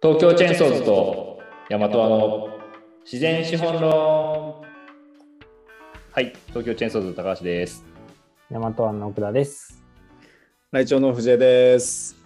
[0.00, 2.48] 東京チェーンソーズと大和の
[3.04, 4.62] 自然資本論
[6.12, 7.84] はい東京チェーンソーズの高橋です
[8.50, 9.82] 大和湾の奥田です。
[10.70, 12.16] 内調の藤江です。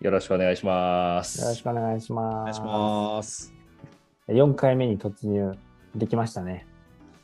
[0.00, 2.34] よろしくお願いしますよろしくお願いしおます。
[2.44, 3.54] 願いします。
[4.28, 5.52] 4回目に突入
[5.94, 6.66] できましたね。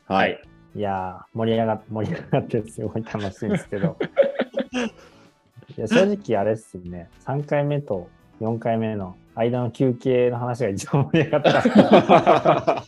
[0.06, 0.40] はい
[0.74, 3.98] いやー、盛り上が盛り上がってすごい楽しいんですけど。
[5.76, 7.10] いや正直あれっすよね。
[7.26, 8.08] 3回目と
[8.40, 11.58] 4回目の間の休憩の話が一番盛り上がった。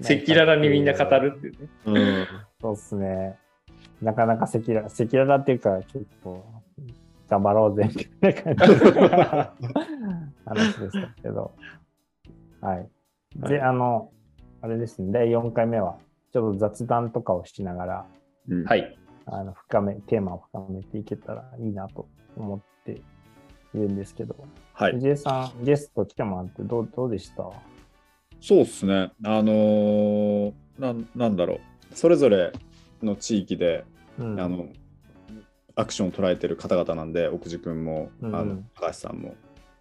[0.00, 2.26] 赤裸々にみんな語るっていうねうん、
[2.60, 3.38] そうっすね。
[4.00, 6.44] なかなか赤裸赤裸々っていうか、結構、
[7.28, 8.90] 頑張ろうぜみたいな感じの
[10.46, 11.52] 話でしたけど。
[12.60, 12.88] はい。
[13.36, 14.10] で、はいあの、
[14.62, 15.98] あれですね、第4回目は、
[16.32, 18.06] ちょっと雑談とかをしながら、
[18.48, 23.02] うんはいあの深め、テーマを深めていけたらいいなと思ってい
[23.74, 24.34] るんですけど、
[24.80, 24.92] はい。
[24.94, 27.50] 藤江さん、ゲスト来てもらってどうどうでした？
[28.40, 29.12] そうですね。
[29.22, 31.60] あのーなん、なんだろう。
[31.92, 32.50] それぞれ
[33.02, 33.84] の地域で、
[34.18, 34.68] うんあの、
[35.76, 39.34] アクションを捉えてる方々なんで、奥地君も、うんあの高橋さんも、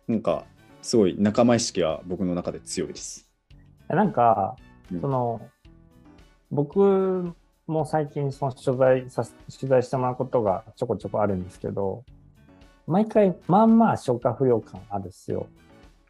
[0.09, 0.43] なんか、
[0.81, 3.31] すごい仲間意識は僕の中で強いです。
[3.87, 4.57] なんか、
[4.91, 5.39] うんその、
[6.51, 7.33] 僕
[7.67, 12.03] も最近その取材させ取材してもらうことがちょこちょこあるんですけど、
[12.89, 15.45] 毎回まあまあ消化不良感あるっすよ。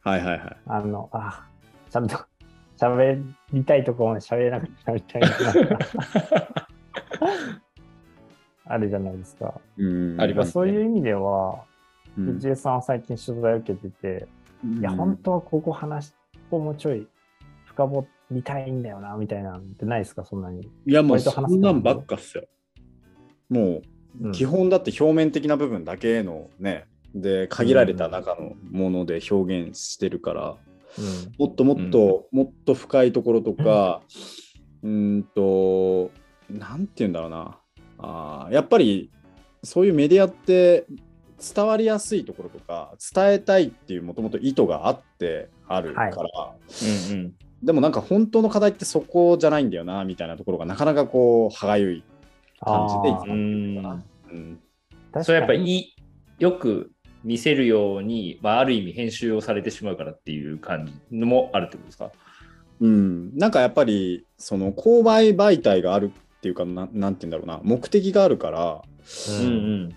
[0.02, 0.58] はいはいはい。
[0.66, 1.46] あの、あ、
[1.90, 2.18] ちゃんと
[2.80, 5.28] 喋りたいところまで喋れなくなるみたいな。
[8.64, 9.60] あるじゃないですか。
[9.78, 9.84] う
[10.16, 11.64] んありますねそういう意味では、
[12.18, 14.28] うん藤江さんは最近取材を受けてて、
[14.80, 16.16] いや、本当はここ話、こ
[16.52, 17.08] こもうちょい
[17.66, 20.70] 深掘りたいんだよな、みたいなのってないですか、そんなに。
[20.86, 22.46] いやもうそんなんばっかっすよ。
[23.50, 23.82] もうんう
[24.34, 30.56] 基本だって表面的な部分だけのね、で限られた中のもので表現してるから、
[30.98, 31.34] うん。
[31.38, 34.02] もっともっと、もっと深いところとか、
[34.84, 36.12] うーんと、
[36.50, 37.60] なんて言うんだろうな。
[38.00, 39.12] あーやっぱり
[39.64, 40.86] そういうメディアって
[41.54, 47.34] 伝わりやすいところとか伝えたいっていうもともと意図があってあるから、うんうん。
[47.62, 52.04] でもなんか本当の課題ってそこじゃないんだよなみたいなところがなかなかこう歯がゆい
[52.62, 53.76] 感じでいつもあーうん。
[53.76, 54.04] かな。
[54.32, 55.24] うん。
[55.24, 55.76] それやっぱ確かに。
[55.76, 55.96] いい
[56.40, 56.92] よく
[57.24, 62.12] 見せるように、まあ、ある意味編集をされてしまうからっていう感じのもあるってことですか？
[62.80, 67.60] うん、なんかやっぱりその購買媒体があるっていうかななんて言うんだろうな。
[67.64, 68.82] 目的があるから
[69.42, 69.50] うんう
[69.88, 69.96] ん。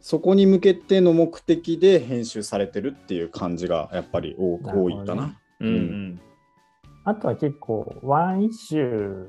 [0.00, 5.38] そこに向けての目的で編集されてるっていう感じがやっぱり多多いかな。
[5.60, 5.68] うん。
[5.68, 6.20] うん。
[7.04, 9.28] あとは結構、ワンイッシュ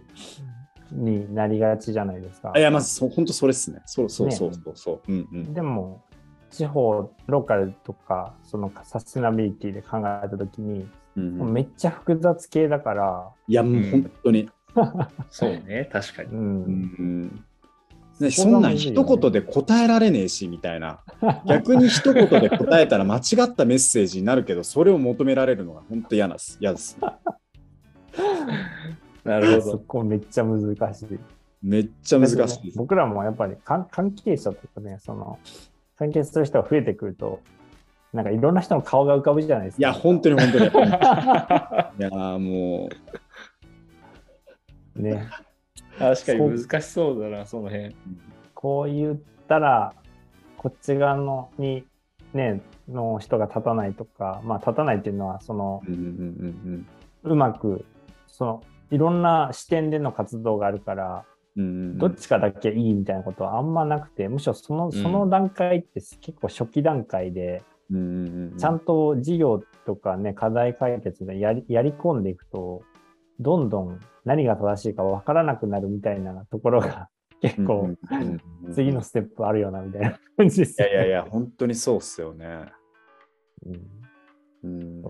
[0.94, 2.60] になりがちじゃないですかあ。
[2.60, 3.82] いやまずそ本当それっすね。
[3.86, 5.12] そうそうねそうそうそう。
[5.12, 5.54] うんうん。
[5.54, 6.04] でも、
[6.50, 14.50] 地方、ローカルとか、そのサステナビリティで考えたときに、うんうんめっちゃ複雑系だから、いやもう本当に。
[15.30, 16.36] そうね確かにう。
[16.36, 17.46] うんん
[18.20, 21.00] ね、そんなん一言で答えられねえしみたいな
[21.46, 26.98] 逆に一言で答えたら間違ったメッセージになるけどそれを求められるのが本当嫌です嫌です
[29.24, 29.72] なるほど。
[29.72, 31.20] そこめっちゃ難しい。
[31.62, 35.40] めっちゃ難しいね僕らもやっぱり関関係者とかね、その、
[35.98, 37.40] 関係する人が増えてくると、
[38.12, 39.80] なんかいろんな人の顔が浮かぶじゃないですか。
[39.80, 42.90] いや本当に本当に いやも
[44.96, 45.30] ね。
[45.98, 47.96] 確かに難しそうだな、その辺。
[48.54, 49.94] こう言ったら、
[50.58, 51.86] こっち側のに、
[52.34, 56.88] ね、の人が立たないとか、まあ立たないっていうのは、そのう、うんうん
[57.24, 57.86] うんうまく、
[58.28, 72.84] その、いろんな視点での活動があるから、どっちかだけいいみたいなことはあんまなくて、むしろその、その段階って結構初期段階で、ちゃんと事業とかね、課題解決でやりやり込んでいくと、
[73.40, 77.10] どんどん何が正しいか分からなくなるみたいなところが
[77.42, 77.90] 結構
[78.74, 82.72] 次のステップあるよなみたいな 感じですよいやいやいや本当にそうっすよね。
[84.64, 85.02] うん。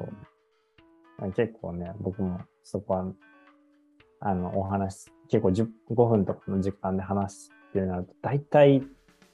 [1.21, 1.31] うん。
[1.33, 3.13] 結構ね、僕もそこは、
[4.25, 8.81] あの、お話、結構10 5分とかの時間で話すっていうなると、大体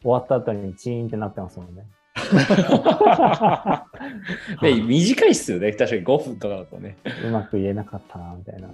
[0.01, 1.85] 終わった後にチーンってなってますもんね。
[4.61, 6.97] ね短いっすよね、確かに5分とかだとね。
[7.23, 8.69] うまく言えなかったな、みたいな。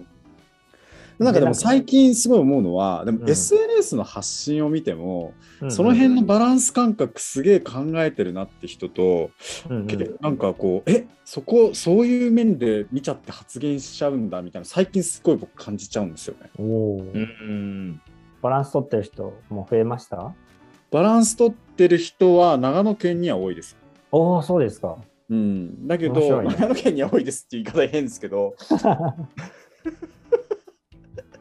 [1.17, 9.31] なんかでも最近すごい思うのはでもうん SNS の発信を見ても、うんその辺のバランス感覚すげえ考えてるなって人と、
[9.69, 16.49] うんうんけなんかこうえそこそういう面で見ちゃって発言しちゃうんだみたいな最近すごい僕感じちゃうんですよね。
[16.59, 18.01] おーうんうん。
[18.41, 20.33] バランス取ってる人も増えました？
[20.91, 23.75] バランス取ってる人は長野県には多いです。
[24.11, 24.97] おお、そうですか。
[25.29, 28.55] うん、だけど、ね長野県には多いですっていう言い方変ですけど、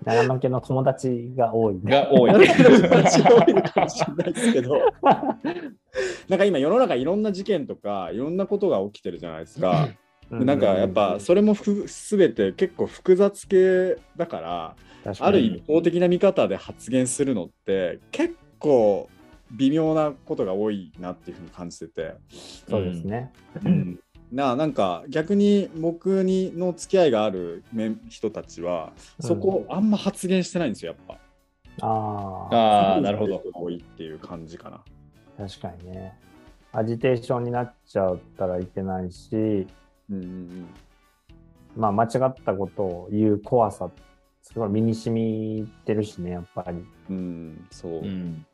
[0.05, 1.81] 長野県の友達が多い、ね。
[1.85, 2.33] が多い。
[2.33, 2.47] 友
[2.89, 4.81] 達が多いのかもしれないですけど、
[6.29, 9.89] なんか今世の中いろんな事件とかいろんなことが起きてるじゃないですか。
[10.31, 14.77] でなんかやっぱそれもふ全て結構複雑系だから、
[15.21, 19.09] ある意味法的な見方で発言するのって結構
[19.53, 22.15] 微妙なことが多いなっていうふうに感じてて、
[22.69, 23.33] そうですね。
[23.65, 24.01] うん、
[24.35, 31.19] ななんか逆に僕にの付き合いがある面人たちはそこあんま発言してないんですよやっ
[31.79, 31.87] ぱ。
[31.87, 33.43] ああ、ああ、なるほど。
[33.53, 34.83] 多いっていう感じかな。
[35.47, 36.19] 確かにね。
[36.73, 39.67] アジテーションになっちゃったらいけないし、
[40.11, 40.67] うんうん
[41.77, 43.89] まあ間違ったことを言う怖さ、
[44.43, 46.85] すごい身に染みてるしね、やっぱり。
[47.11, 47.93] うん、うん、そう。
[47.93, 48.47] うん。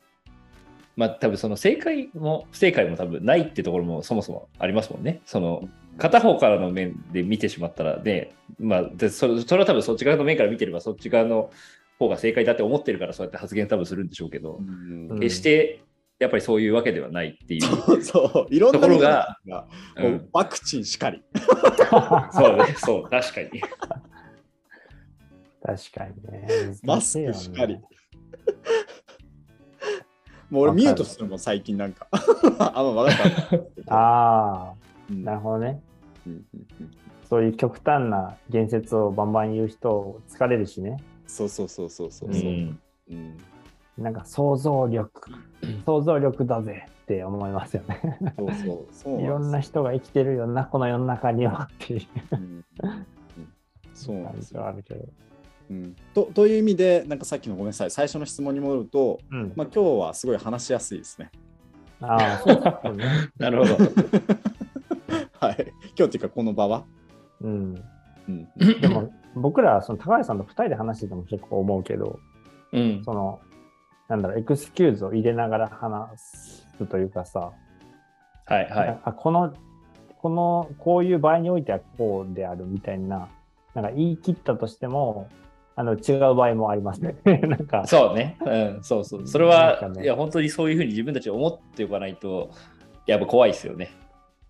[0.95, 5.21] まあ多分その正解も不正解も多分ないってところもそもそもありますもんね。
[5.25, 5.67] その
[5.97, 11.51] 片方からの面で見てしまったらね、まあでそれそれは多分そっち側の面から見てればそっち側の
[11.99, 15.81] 方が正解だって思ってるからそうやって発言多分するんでしょうけどう、んうん決して
[16.19, 17.61] やっぱりそういうわけではないっていう。
[17.65, 19.37] そうそういろんなところが
[19.97, 21.23] うんワクチンしかり。
[22.31, 23.49] そうね、そう、確かに。
[25.63, 26.47] 確かにね。
[26.83, 27.79] マスクしかり。
[30.51, 32.07] もう俺ミュートするもん最近なんか。
[32.59, 33.23] あ、まあ分か
[33.55, 33.95] った。
[33.95, 34.73] あ
[35.09, 35.81] うんあ、なるほどね。
[36.27, 36.41] うんうん
[36.81, 36.91] うん
[37.31, 40.97] そういう極端な言説をバンバン言う人疲れるしね。
[41.27, 42.33] そうそうそうそうそうう。
[42.33, 42.77] ん、
[43.09, 43.37] うん
[43.97, 45.31] なんか想像力、
[45.85, 48.01] 想像力だぜって思いますよね。
[48.37, 52.01] そうそうそういろんなな人が生きてるよな、この世の中にはっていう。
[52.31, 53.05] うんうん
[53.93, 55.05] そうなんですよはあるけど。
[55.71, 59.53] うんとという意味で、なんかさっきのごめんなさい、最初の質問に戻ると、うん。
[59.55, 61.31] まあ、今日はすごい話しやすいですね。
[62.01, 63.05] ああ、そうだね。
[63.39, 63.85] なるほど。
[65.39, 65.73] はい。
[65.95, 66.83] 今日っていうか、この場は？
[67.39, 67.83] うん。
[68.27, 72.19] うん、でも、僕ら、その高橋さんと2人で話してても結構思うけど、
[72.73, 73.39] うん、その、
[74.09, 77.51] なんだろう、エクスキューズを入れながら話すというかさ、
[78.45, 78.99] はいはい。
[79.03, 79.53] あこの、
[80.21, 83.29] この、こういう場合においてはこうであるみたいな、
[83.73, 85.29] なんか言い切ったとしても、
[85.75, 87.15] あの違う場合もありますね。
[87.25, 89.27] なんか、そうね、うん、そうそう。
[89.27, 92.49] それは、かねいや、本当にそういうふうに自分たち思っておかないと、
[93.07, 93.91] やっぱ怖いですよね。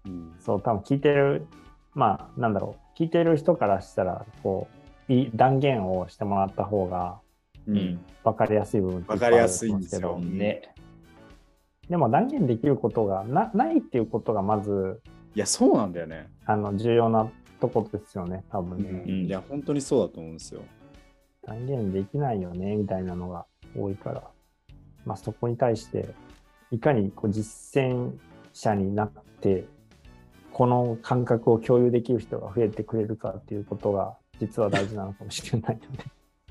[0.06, 1.46] うんそう、多分聞いてる、
[1.94, 4.68] まあ、なんだろう、聞いてる人からしたら、こ
[5.10, 7.20] う、いい断言をしてもらった方が
[7.68, 8.00] ううんん。
[8.24, 10.62] 分かりやすい部分っていっぱわかりやすいんですよね。
[10.66, 10.82] ど
[11.90, 15.02] でも断言できることがなないっていうことがまず、
[15.36, 16.30] いや、そうなんだよね。
[16.46, 17.30] あの、重要な
[17.60, 19.04] とこですよね、多分ね。
[19.06, 20.62] うんいや、本当にそうだと思うんですよ。
[21.44, 23.46] 断言できないよね、みたいなのが
[23.78, 24.24] 多いから、
[25.06, 26.14] まあ、そこに対して、
[26.72, 28.14] いかにこう実践
[28.54, 29.12] 者になっ
[29.42, 29.66] て、
[30.52, 36.06] この感覚を共有できる人が増えてくれるかっていうことが、実は大事なのかもしれないよね。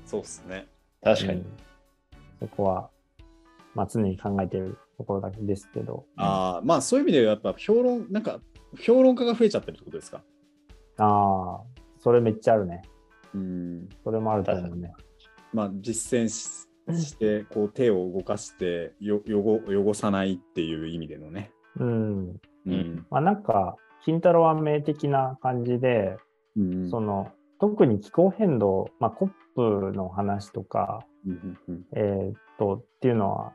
[0.05, 0.67] そうっすね。
[1.03, 1.41] 確かに。
[1.41, 1.47] うん
[2.39, 2.89] そこは、
[3.75, 8.39] まあ、常に考えているところだけですけど、ああ、まあそういう意味でやっぱ評論、なんか
[8.79, 10.23] 評論家が増えちゃってるってことですか？
[10.97, 11.61] ああ、
[11.99, 12.81] それめっちゃあるね。
[13.33, 13.89] うん。
[14.03, 14.93] それもあると思うね。
[15.53, 21.51] まあ実践しして、こう手を動かしてよ汚汚さないっていう意味でのね。
[21.79, 22.41] うん。
[22.65, 26.17] うんまあ、なんか、金太郎は名的な感じで、
[26.57, 31.05] うんその、特に気候変動、まあ、コップの話とか、
[31.95, 33.53] えーっと、っていうのは、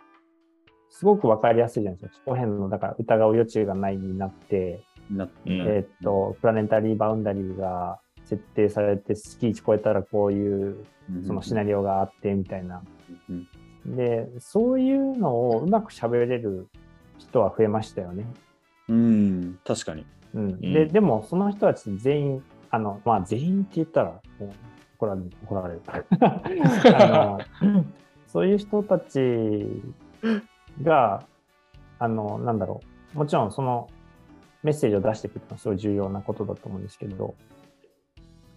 [0.88, 2.20] すごくわかりやすいじゃないですか。
[2.20, 10.84] 気候変動だから疑う余地がないになって、うんなうんえーっと、プラネタリーバウンダリーが設定されて、スキー値超えたらこういう、
[11.26, 12.82] そのシナリオがあって、みたいな。
[13.30, 13.48] うん
[13.94, 16.68] で、そういうのをうまく喋れる
[17.18, 18.26] 人は増えましたよね。
[18.88, 20.06] うん、確かに。
[20.34, 20.60] うん。
[20.60, 24.50] で、でも、その人たち全員、あの、まあ、全員って言ったら、もう
[24.96, 25.30] 怒られる。
[25.44, 25.80] 怒られる
[26.98, 27.84] あの
[28.26, 29.20] そういう人たち
[30.82, 31.22] が、
[31.98, 32.80] あの、なんだろ
[33.14, 33.18] う。
[33.18, 33.88] もちろん、その
[34.62, 37.34] メッセージを出してくるのはすごい重要なことだと思うんですけど、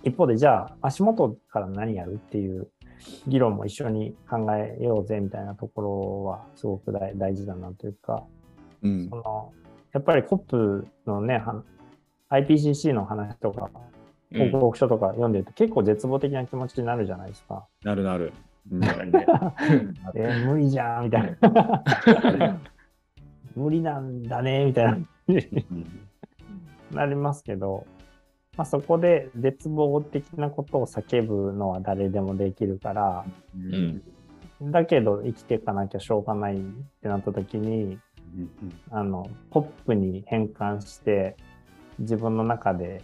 [0.04, 2.70] 一方で、じゃあ、足元から何やるっていう
[3.28, 8.24] 議論も一緒に考えようぜみたいなところは、すごく大大事だなというか、
[8.82, 9.10] うん。
[9.10, 9.54] その
[9.94, 11.64] やっぱり COP のね、は
[12.30, 13.70] IPCC の話とか、
[14.32, 14.52] うん。
[14.52, 17.66] 報告書とか読んでると結構絶望的な気持ちになるじゃないですか。
[17.84, 18.32] なるなる。
[18.72, 22.60] えー無理じゃんみたいな。
[23.56, 24.98] 無理なんだねみたいな。
[26.92, 27.86] なりますけど、
[28.60, 33.26] まあ、そこで絶望的なことを叫ぶのは誰でもできるから、
[33.56, 34.04] うん。
[34.62, 36.60] だけど生きていかなきゃしょうがないっ
[37.02, 37.98] てなった時に、
[38.36, 38.50] うん
[38.92, 41.38] あの、ポップに変換して、
[42.00, 43.02] 自分の中で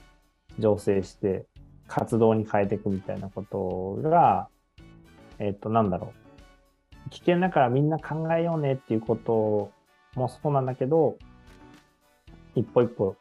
[0.59, 1.45] 醸成して
[1.87, 4.49] 活動に変えていくみたいなことが、
[5.39, 6.11] えっ、と、なんだろ
[7.07, 7.09] う。
[7.11, 9.71] 危険だからみんな考えようねっていうこと
[10.19, 11.17] もそうなんだけど、
[12.55, 13.15] 一歩一歩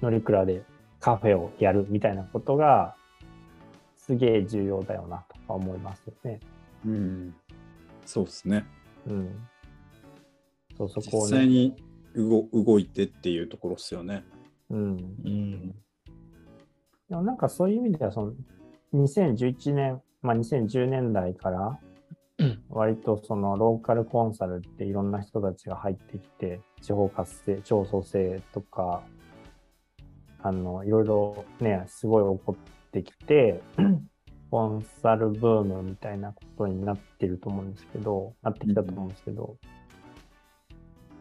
[0.00, 0.64] 乗り倉で
[1.02, 2.94] カフェをやるみたいなことが、
[3.96, 6.40] すげえ重要だよなとか思いますよね。
[6.86, 7.34] うん。
[8.06, 8.64] そうですね。
[9.06, 9.48] うん。
[10.78, 11.46] そう、そこを実際ね。
[11.48, 11.76] に
[12.14, 14.24] 動動いてっていうところですよね。
[14.70, 14.96] うん。
[15.24, 15.70] うん。
[17.08, 18.32] でもなんかそういう意味では、その
[18.94, 21.80] 2011年、まあ2010年代から
[22.38, 29.02] うん、割とそのローカルコンサルっていろんな人たちが入ってきて、地方活性、超創生とか、
[30.42, 33.62] あの、いろいろね、すごい起こってきて、
[34.50, 39.56] コンサルブームみたいなことになってると思うんですけど、なってきたと思うんですけど、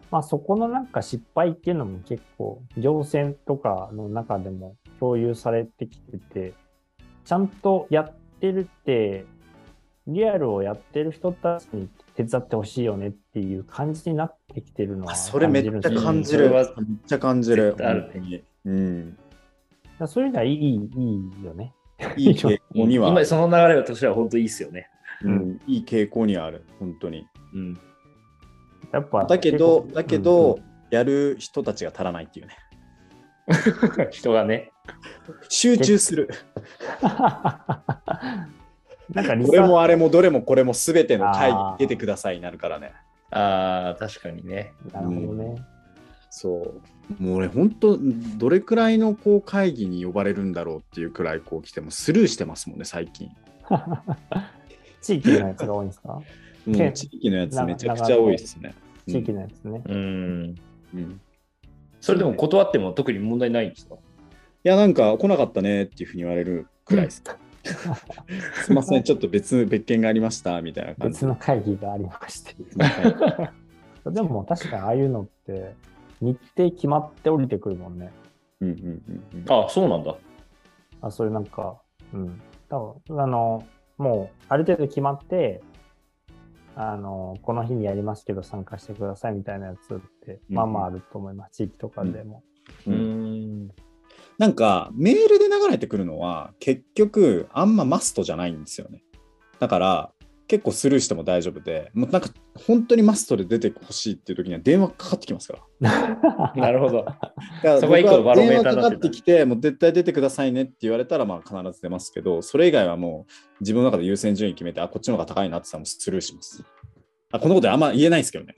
[0.10, 6.54] まあそこのなんか失敗っていうのも結構行政とかの中でも共有されてきてて、
[7.24, 9.26] ちゃんとやってるって、
[10.08, 16.48] リアルをやってる人たちに手伝ってほしいよねっていう感じになってきてるのはあそれめっちゃ感感じる。
[16.48, 17.78] それはめっちゃ感じる絶。
[17.78, 19.18] 対あるうん。
[20.00, 21.74] だそういう意味ではいい、いいよね。
[22.18, 24.90] いい傾向には、今その流れとしては本当いいですよね。
[25.24, 26.66] うん、いい傾向にはある。
[26.80, 27.28] 本当に。
[27.54, 27.80] うん。
[28.92, 29.26] やっぱ。
[29.26, 32.58] だけど、だけど、、やる人たちが足らないっていうね。
[34.12, 34.72] 人がね。
[35.50, 36.30] 集中する。
[37.02, 37.10] う ん
[39.14, 42.94] なんかリこサれもあれもどれもこれも全ての会議出てくださいになるからね。
[43.30, 44.74] ああ、確かにね。
[44.94, 45.56] なるほどね。
[46.34, 46.74] そ
[47.20, 47.24] う。
[47.24, 48.00] もう俺、本当
[48.38, 53.30] どれくらいのこう会議に呼ばれるんだろうっていうくらいこう来てもスルーしてますもんね、最近。
[55.02, 56.10] 地域のやつが多いんですか？
[56.66, 58.74] もけう地域のやつめちゃくちゃ多いですね。
[59.08, 59.82] 地域のやつね。
[59.86, 60.56] うん。
[60.96, 61.22] うん
[62.00, 63.96] それでも断っても特に問題ないんですか？
[63.96, 63.98] い
[64.64, 67.24] や、なんか来なかったねっていうふうに言われるくらいです。
[68.64, 72.56] すいません、ちょっと別別件がありましたみたいな感じ別の会議がありまして。
[72.76, 73.52] は
[74.12, 75.76] でも確かにああいうのって
[76.22, 78.12] 日程決まって降りてくるもんね。
[78.62, 80.16] いうんうんうんうんあそうなんだ。
[81.02, 81.82] あそういうなんか、
[82.14, 82.42] うん。
[82.70, 85.62] 多分あの、もうある程度決まって、
[86.76, 91.58] あの、この日にやりますけど参加してくださいみたいなやつって、うんまあまああると思います。
[91.58, 92.44] 地域とかでも。
[92.88, 93.72] ううんん。
[94.38, 99.04] なんかメールで流れてくるのは結局あんまマストじゃないんですよね。
[99.60, 100.12] だから
[100.52, 102.28] 結構スルーしても大丈夫で、もうなんか
[102.68, 106.52] 本当にマストで出てほしいっていう時には電話かかってきますから。
[106.58, 107.06] なるほど。
[107.06, 107.32] だか
[107.64, 113.32] らそこが一個のバロメーターかかってきて、もう絶対出てくださいねって言われたら、まあ必ず出ますけど、それ以外はもう
[113.62, 116.62] 自分の中で優先順位決めて、あ、こっちの方が高いなって言ったらもうスルーします。
[117.32, 118.54] あ、このことあんま言えないですけどね。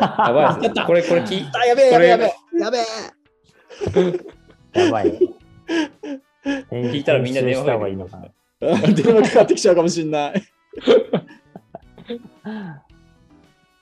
[0.00, 0.84] やばいですね。
[0.86, 2.84] これ、これ聞いあ、やべえ、やべえ、やべえ、やべえ。
[4.84, 5.18] やばい。
[6.70, 8.28] 聞いたらみんな電話編集した方がいいのかな。
[8.94, 10.34] 電話かかってきちゃうかもしんない。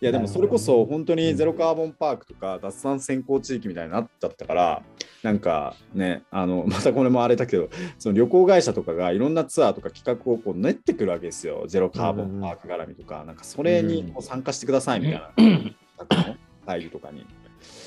[0.01, 4.83] いやでもそれこそ本当にゼロカーボンパークとか脱炭先行地域みたいになっちゃったから
[5.25, 7.69] なんかねあの またこれもあれだけど
[7.99, 11.65] その旅行会社とかがいろんなツアーとか企画をこう練ってくるわけですよ。
[11.67, 13.25] ゼロカーボンパーク絡みとか。
[13.25, 15.33] なんかそれにこう参加してくださいみたいな。
[16.65, 17.27] 会議とかに。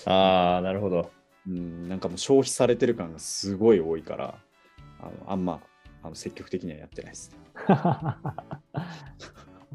[0.06, 1.12] ああ、なるほど。
[1.48, 4.36] うんなんかもう消費されてる感がすごい多いから
[5.00, 5.60] あのあんま
[6.04, 7.38] あの積極的にはやってないですね。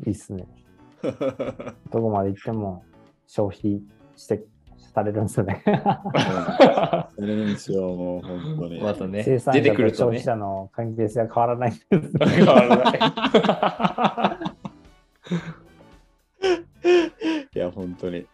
[0.06, 0.46] いいっすね。
[1.92, 2.84] どこまで行っても
[3.26, 3.80] 消費
[4.16, 4.44] して、
[4.94, 5.62] されるんですね。
[5.64, 8.80] されるんですよもう本当に。
[8.82, 10.22] またね、生産出て者と消費。
[10.22, 11.78] 者の関係性は変わらないんで
[12.08, 12.18] す。
[12.18, 13.00] 変わらない
[17.54, 18.26] いや本当に。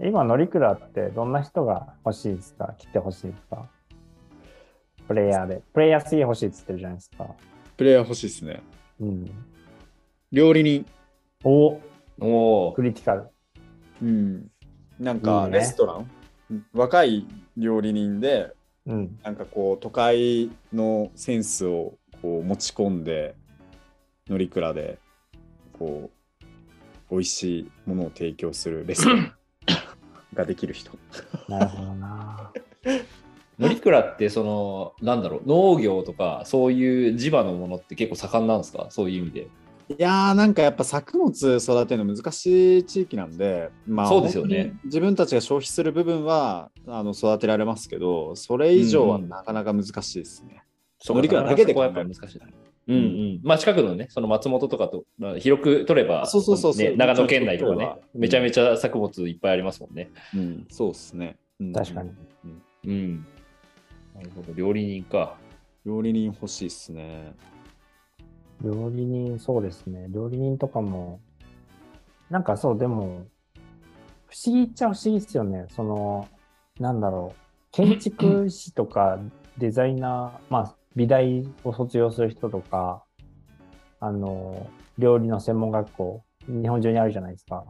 [0.00, 2.74] 今、乗鞍ってどんな人が欲しいですか？
[2.78, 3.68] 来て欲しいですか？
[5.08, 5.62] プレイヤーで。
[5.72, 7.26] プレイヤー次欲しいって言ってるじゃないですか。
[7.76, 8.62] プレイヤー欲しいですね。
[9.00, 9.30] うん。
[10.30, 10.86] 料理人。
[11.42, 11.80] お
[12.20, 13.28] おおクリティカル。
[14.02, 14.50] うん。
[15.00, 16.10] なんいかいねレストラン、
[16.50, 18.52] うん若い料理人で、
[18.86, 19.18] うん。
[19.22, 23.34] なんかこう都会のセンスをこう持ち込んで、
[24.28, 24.98] 乗り倉で、
[25.78, 26.10] こ
[27.10, 29.32] う、美味しいものを提供するレストラン
[30.34, 30.90] ができる人。
[31.48, 32.17] なるほどな。
[33.58, 38.86] 乗鞍って、その、なんだろう、農業とか、そういう地場のものって結構盛んなんですか？
[38.90, 39.48] そういう意味で。
[39.90, 50.62] いやーなんかやっぱ作物育てるの難しい地域なんで、まあ、そうですよね自分たちが消費する部分はあの育てられますけど、それ以上はうんうんなかなか難しいですね。
[50.98, 52.46] そう乗鞍だけでそこはやっぱ難しいな。
[52.88, 53.40] うんうん。
[53.42, 60.10] まあ近くのね、その松本とかと、まあ広く取れば、そうそうそうそうね長野県内とかねめちゃめちゃ作物いっぱいありますもんね。
[60.34, 61.36] うん、そうですね。
[61.60, 62.10] うん確かに。
[62.84, 63.26] うん。
[64.18, 65.36] なるほど、料理人か。
[65.86, 67.34] 料理人欲しいっすね。
[68.60, 70.08] 料理人、そうですね。
[70.10, 71.20] 料理人とかも、
[72.28, 73.26] なんかそう、でも、
[74.26, 75.66] 不思議っちゃ不思議ですよね。
[75.70, 76.28] その、
[76.80, 77.40] なんだろう。
[77.70, 79.20] 建築士とか
[79.56, 83.04] デザイナー、まあ、美大を卒業する人とか、
[84.00, 87.64] あの、料理の専門学校、日本中にあるじゃないですか。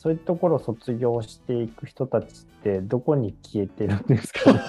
[0.00, 4.60] そういうところを卒業していく人たちって、どこに消えてるんですかね？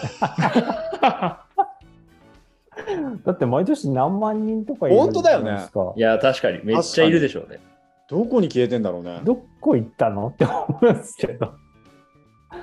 [3.24, 7.62] だって毎年何万人とかいる本当だよねじゃないですかいや、確かに、めっちゃいるでしょうね。
[8.10, 9.22] どこに消えてんだろうね。
[9.24, 11.54] どこ行ったのって思うんですけど。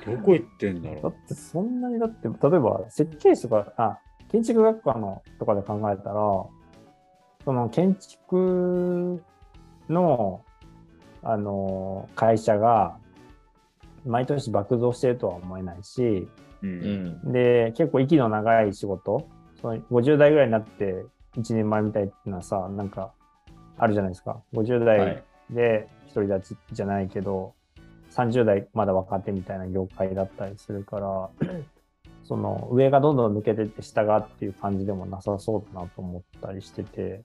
[0.05, 3.97] どこ行ってんだだってそんなにだって、例えば設計士とか、あ、
[4.31, 6.45] 建築学科のとかで考えたら、
[7.43, 9.23] その建築
[9.89, 10.43] の、
[11.23, 12.97] あの、会社が
[14.05, 16.27] 毎年爆増してるとは思えないし、
[16.61, 16.67] う。
[16.67, 17.31] うんん。
[17.31, 19.27] で、結構息の長い仕事、
[19.61, 21.05] その50代ぐらいになって
[21.37, 23.13] 一人前みたいっていうのはさ、なんか
[23.77, 24.41] あるじゃないですか。
[24.53, 25.53] 50は代い。
[25.53, 27.53] で独り立ちじゃないけど、
[28.11, 31.29] 30代まだ若手みたいな業界だったりするから、
[32.23, 37.23] その上がどんどん抜けてって下がっていう感じでもなさそうだなと思ったりしてて、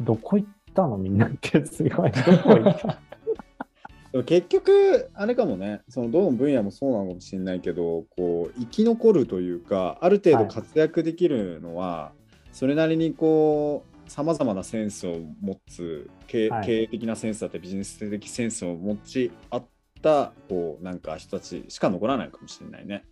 [0.00, 2.10] どこ行ったのみんなってすごい。
[2.12, 2.98] どこ行った？
[4.12, 12.12] でも結局、あれかもね、そのどの分野もそうなのかもしれないけど、こう生き残るというか、ある程度活躍できるのは、
[12.52, 19.66] それなりにこう、さまざまなセンスを持つ経、はい経営的なセンスだったり、ビジネス的センスを持ち合っ
[20.02, 23.04] た、こう、なんか人たちしか残らないかもしれないね。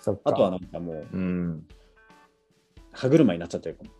[0.00, 0.22] そっか。
[0.24, 1.66] あとはなんかもう、うん。
[2.92, 3.90] 歯車になっちゃってるかも。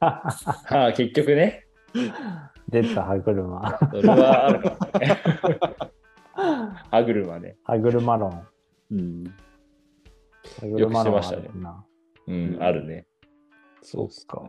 [0.00, 1.66] ああ、結局ね。
[2.70, 3.78] 出た歯車。
[3.90, 5.22] それはあるかもね。
[6.90, 7.56] 歯車ね。
[7.64, 8.46] 歯車論。
[8.90, 9.24] うん。
[10.60, 11.70] 歯よく車論あしてましたね。
[12.28, 13.06] うん、あるね。
[13.82, 14.42] そうっすか。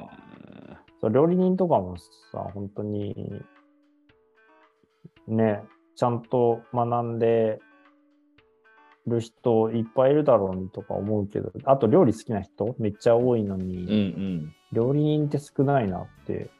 [0.99, 1.97] そう料理人とかも
[2.31, 3.43] さ、本当に、
[5.27, 5.63] ね、
[5.95, 7.60] ちゃんと学んで
[9.07, 12.75] る人いっぱいいるだろうにとか思うけど、あと料理好きな人？
[12.77, 14.53] めっちゃ多いのうんうに、ん。
[14.71, 16.51] 料理人って少ないなって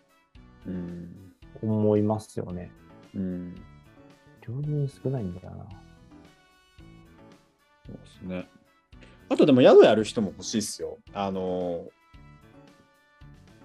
[0.66, 1.31] うん。
[1.62, 2.72] 思いますよね。
[3.16, 3.56] うん。
[4.48, 5.66] 料理人少ないんだよな。
[7.86, 8.48] そうですね。
[9.30, 10.98] あとでも宿やる人も欲しいっすよ。
[11.14, 11.86] あの、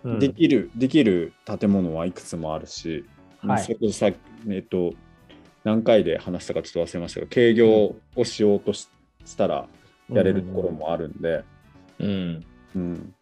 [0.04, 3.04] うんできる、できる建物はいくつもあるし、
[3.38, 4.06] はいそれこそさ
[4.48, 4.92] えっと、
[5.64, 8.88] 何回で話したかちょっと忘れましたが、営業をしようとし
[9.24, 9.66] したら
[10.09, 11.44] やれるところもあるんで、
[11.98, 12.46] うん。
[12.76, 13.14] うん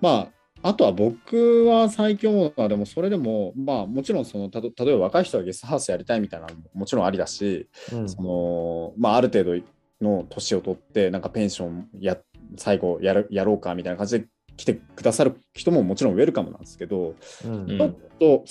[0.00, 0.28] まあ、
[0.62, 8.08] あとは僕は最強思うのは、でもそれでも、まあもちろんその、たと例えば若い人はゲストハウスやりたいみたいなのももちろんありだし、うん。
[8.08, 9.64] そのまあ、ある程度
[10.00, 12.18] の年を取って、なんかペンションや
[12.56, 17.14] 最後やるやろうかみたいな感じで来てくださる人ももちろんウェルカムなんですけど、
[17.44, 17.70] うん。
[17.70, 17.78] うん。
[17.78, 18.44] ちょっと、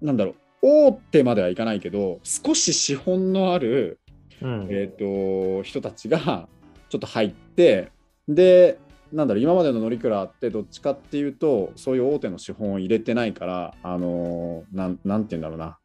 [0.00, 4.00] なんだろう、大手まではいかないけど、少し資本のある、
[4.40, 4.66] うん。
[4.70, 6.48] えー、と人たちが
[6.88, 7.90] ちょっと入って、
[8.28, 8.78] で、
[9.12, 15.78] なんだろう、今までの乗鞍ってどっちかっていうと、そういう大手の資本を入れてないから、あのーなんなんて言うんだろうな、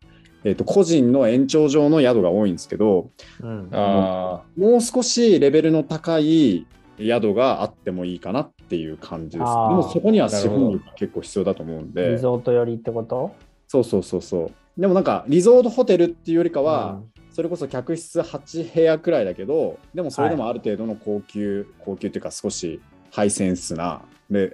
[0.44, 3.10] えー、と個人の延長上の宿が多いんですけど、
[3.42, 3.70] うん。
[3.72, 6.68] あもう少しレベルの高い
[7.00, 9.52] 宿があってもいいかなっていう感じです。
[9.52, 13.34] でもそこには資本力が結構必要だと思うんリで、ゾート寄りってこと？
[13.68, 14.82] そうそうそうそう。
[14.82, 17.00] でもなんかリゾートホテルっていうよりかは、
[17.32, 22.80] それこそ客室8部屋くらいだけど、でもそれでもある程度の高級、高級っていうか少し
[23.14, 24.52] ハイセンスなで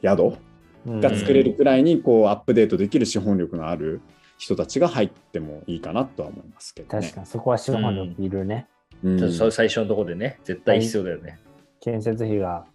[0.00, 0.36] 宿
[0.86, 4.00] うんが作れるくらいにこうアップデートできる資本力のある
[4.38, 7.02] 人たちが入ってもいいかなとは思いますけどね。
[7.02, 8.68] 確かにそこは資本力いるね。
[9.02, 11.38] うんあ、そ最初のところでね、絶対必要だよね。
[11.80, 12.66] 建設費が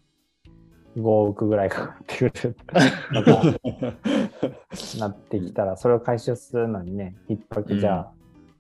[0.97, 2.55] 5億ぐらいかかってくる
[4.99, 8.12] なってきたら、それを回収するのにね、一泊じゃ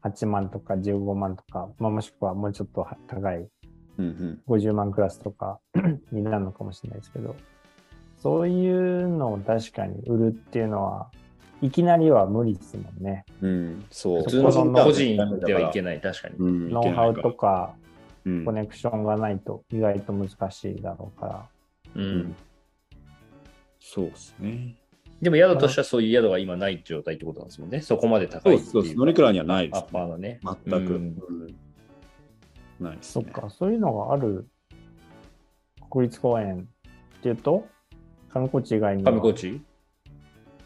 [0.03, 3.49] あ8万とか15万とか、まあ、もしくはもうちょっと高い
[3.99, 5.59] うんうん50万クラスとか
[6.11, 7.35] になるのかもしれないですけど、
[8.17, 11.11] そういうのを確かに売るっていうのは、
[11.61, 13.25] いきなりは無理ですもんね。
[13.41, 14.23] うん、そう。
[14.23, 14.51] 普通の
[14.85, 15.73] 個人ではい。
[15.73, 16.35] けない、確かに。
[16.37, 17.75] うんノウハウと、か
[18.25, 21.45] うんコネクションがないと意外と難しいだろうから。
[21.95, 22.35] ううんん。
[23.79, 24.75] そうですね。
[25.21, 27.81] でも宿としてはそういう宿が今ない状態ってことなんですもんね。
[27.81, 28.71] そこまで高いっていう。
[28.71, 28.95] そうです。
[28.95, 29.91] 乗鞍にはないですアッ。
[29.91, 30.39] パーのね。
[30.43, 31.13] 全く。
[32.79, 33.25] うんうんないですね。
[33.25, 34.47] そっか、そういうのがある
[35.89, 36.67] 国立公園
[37.17, 37.67] っていうと、
[38.33, 39.61] 上高地以外には上高地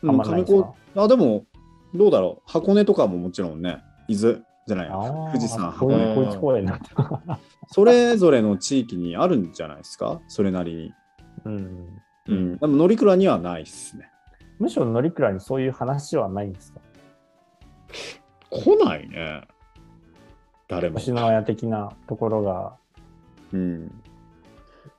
[0.02, 0.58] うんあんまないですか？
[0.58, 0.63] 上
[0.95, 1.45] 高あ、でも、
[1.93, 2.52] どうだろう。
[2.52, 4.89] 箱根とかももちろんね、伊豆、じゃない？
[5.32, 6.80] 富士山こういうこいつ公園な。
[7.67, 10.21] それぞれの地域にあるんじゃないですか？
[10.28, 10.93] それなりに。
[11.45, 11.88] うん。
[12.26, 14.10] うん、でも乗鞍にはないっすね。
[14.60, 16.80] むしろ乗鞍にそういう話はないんですか？
[18.49, 19.41] 来ないね。
[20.67, 20.99] 誰も。
[20.99, 22.78] 星の親的なところが
[23.54, 23.91] うん、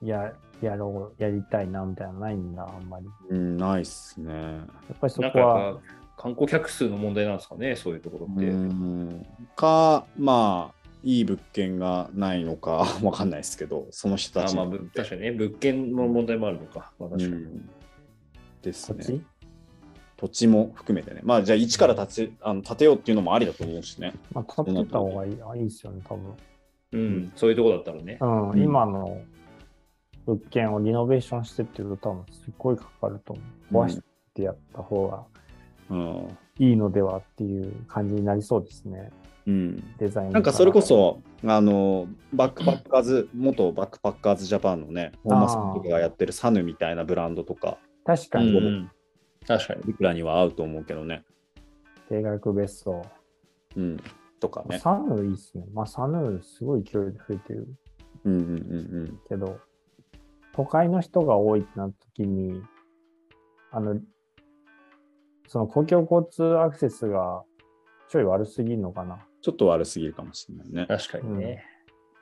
[0.01, 3.05] ややろう、やりたいなみたいなのないんだ、あんまり。
[3.29, 4.33] うん、ないっすね。
[4.33, 4.59] や
[4.93, 5.77] っぱりそこは
[6.17, 8.45] 観光客数の問題なんですかね、そういうところって。
[8.45, 9.25] うん
[9.55, 16.93] か、まあ、いい物件がないのか わかんないですけど、その人たちにあまあ、ぶ確かにね、物件の問題もあるのか。
[16.97, 17.33] まあ、確かに。
[17.43, 17.69] うん
[18.61, 19.21] ですね。
[20.17, 21.21] 土地も含めてね。
[21.23, 24.13] まあ、じゃあ、一から建てあの建てようっていうのもありだと思うしね。
[24.33, 26.33] まあ、立ってた方がいいあいいですよね、多分。
[26.93, 28.17] うん、そういうところだったらね。
[28.21, 29.21] うん、うん今の
[30.25, 33.33] 物件をリノベーションしてっていうと多分すっごいかかると
[33.71, 33.87] 思う。
[33.87, 34.01] 壊し
[34.33, 35.23] てやった方が
[35.89, 36.37] うん。
[36.57, 39.11] いいのではっていう感じになりそうですね。
[39.47, 48.91] うん、デザインなんかそれこそ、あの、バックパッカーズ、元バックパッカーズジャパンのね、本間さんとかがやってるサヌみたいなブランドとか、確かに、うんうん
[49.47, 49.91] 確かに。
[49.91, 51.23] いくらには合うと思うけどね。
[52.09, 53.01] 定額別荘。
[53.75, 53.97] うん。
[54.39, 54.79] とかね。
[54.79, 55.65] サヌーいいっすね。
[55.73, 57.67] まあサヌーすごい勢いで増えてる
[58.25, 58.43] うんうんう
[59.03, 59.59] んけど、
[60.53, 62.61] 都会の人が多いってなった時に、
[63.71, 63.99] あの、
[65.47, 67.43] その公共交通アクセスが
[68.09, 69.25] ちょい悪すぎるのかな。
[69.41, 70.85] ちょっと悪すぎるかもしれないね。
[70.87, 71.63] 確かにね。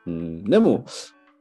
[0.06, 0.86] うん、でも、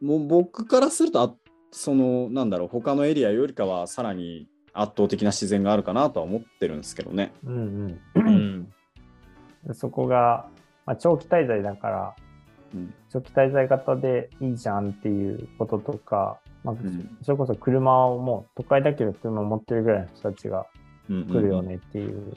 [0.01, 1.35] もう僕からすると、あ
[1.73, 7.33] その、なんだろう、他のエリアよりかは、さらに圧倒的な自然があるかなとは思ってるんですけどね。
[7.45, 8.21] うんう
[9.67, 9.75] うん。
[9.75, 10.49] そこが、
[10.87, 12.15] まあ、長期滞在だから、
[12.75, 12.95] うん。
[13.11, 20.67] 長期滞在型でいいじゃんっていうこととか、まあんそれこそ車をもう都会だけど車を持ってるぐらいの人たちが
[21.11, 21.63] うん来るよ。
[21.63, 22.35] ねっていう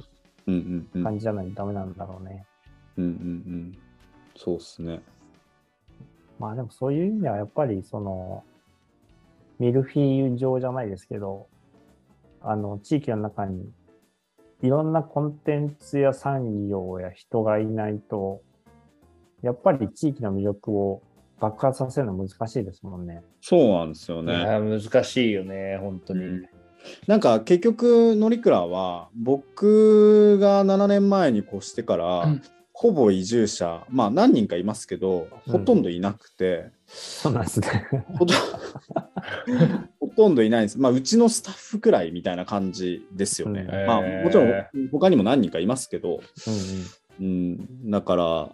[1.04, 2.46] 感じじゃないとダメなんだろうね。
[2.98, 3.78] うんうん。
[4.36, 5.02] そうっすね。
[6.40, 8.44] まあでもそういう意味ではやっぱりその
[9.60, 11.48] ミルフィーユ状じゃないですけど、
[12.48, 13.70] あの地域の中に
[14.62, 18.42] いろんなコンテンツや産業や人がいないと、
[19.42, 21.02] やっぱり地域の魅力を
[21.40, 23.22] 爆発させるの難しいですもんね。
[23.42, 24.34] そうなんですよいね。
[24.34, 26.48] や難しいよね、本当に。
[27.08, 32.42] なんか結局、乗鞍は僕が7年前に越してから、うん
[32.78, 37.88] ほぼ移住者、まあ何人かいますけど、うんほとんどいなくて、そうなんですね。
[40.16, 40.80] ほとんどいないです。
[40.80, 43.62] まあ、うちのスタッフくらいみたいな感じですよね。
[43.62, 46.22] うんまあ、もちろん他にも何人かいますけど、
[47.20, 48.50] うんうんうん、だから、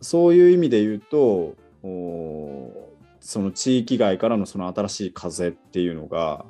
[0.00, 2.72] そういう意味で言うと、お
[3.20, 6.44] その地域外からのその新しい風っていうのが、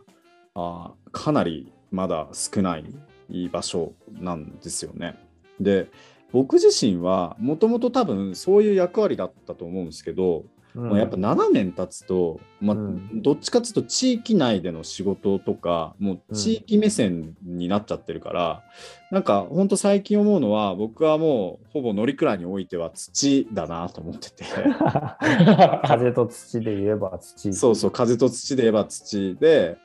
[0.55, 5.17] あーかなりまだ少ない場所なんですよね。
[5.61, 5.89] で、
[6.33, 13.23] 僕自身はもともと多分そういう役割だったと思うんですけど、うんもうやっぱ7年経つと、まあうん。
[13.23, 18.63] どっちかっていうと地域内での仕事とかもう地域目線になっちゃってるから、
[19.11, 24.45] なんか本当最近思うのは僕はもうほぼ乗鞍においては土だなと思ってて。
[25.83, 27.55] 風と土で言えば土。
[27.55, 29.35] そうそう風と土で言えば土。
[29.37, 29.79] で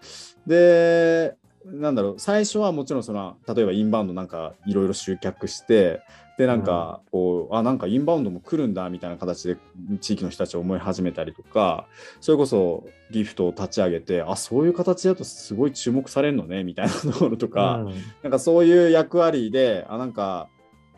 [0.46, 6.02] でなんだろう最初はもちろんその例えばインバウンドなんかいろいろ集客して
[6.38, 9.58] でなんかこう、あなんかインバウンドも来るんだみたいな形で
[10.00, 11.88] 地域の人たちを思い始めたりとか
[12.20, 17.94] それこそギフトを立ち上げてあそういう形だとすごい注目されるのねみたいなところとか、うん。
[18.24, 20.48] なんかそういう役割であなんか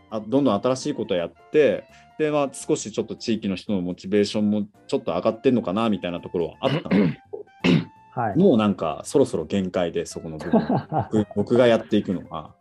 [0.10, 1.86] あどんどん新しいことをやって
[2.20, 6.90] で、まあ、少しちょっと地域の人のモチベーションもちょっと上がってんのかなみたいなところはあったの。
[6.90, 7.20] で
[8.16, 8.38] はい。
[8.38, 10.62] もうなんかそろそろ限界でそこの部分
[11.12, 12.54] 僕僕がやっていくのが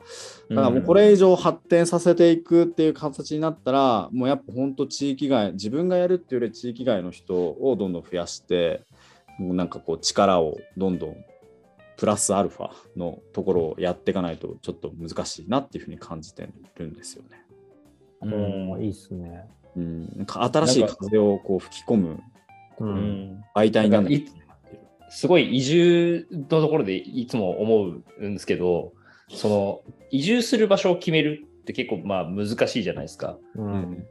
[0.48, 8.80] だからもうこれ以上発展させていくっていう形になったらもうやっぱ本当地域外自分がやるっていうより地域外の人をどんどん増やして
[9.38, 11.16] もうなんかこう力をどんどん
[11.98, 17.44] プラスアルファのところをやっていかないとちょっと難しいなっていうふうに感じてるんですよね。
[18.22, 19.44] うんいいっすね。
[19.76, 22.22] うん、なんか新しい風をこう吹き込む
[22.80, 22.84] う。
[22.84, 24.26] うんん媒体にならないい
[25.12, 28.94] すごい移住のところでいつも思うんですけど、
[29.28, 33.36] その移住する場所を決めるって結構まあ難しいじゃないですか。
[33.54, 33.72] ううん。
[33.74, 34.06] ん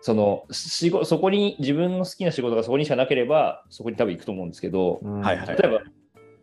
[0.00, 5.46] その仕事そこに自分の好きな仕事がそこにしかなければそこに多分行くと思うんですけど、うんはいはい。
[5.48, 5.82] 例えば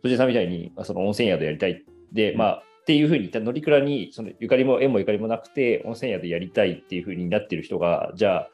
[0.02, 1.84] 藤井さんみたいにまあその温泉宿やりたい。
[2.12, 8.50] で、まあっていうふうに乗鞍にそのゆかりも縁もゆかりもなくて温泉宿やりたいっていうふうになってる人がじゃあ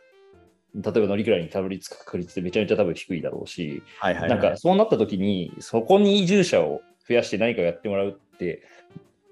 [0.74, 8.62] 例えば乗鞍にたどり着く確率ってめちゃめちゃ多分低いだろうし、はいはいはいなんかそうなった時にそこに移住者を増やして何かやってもらうって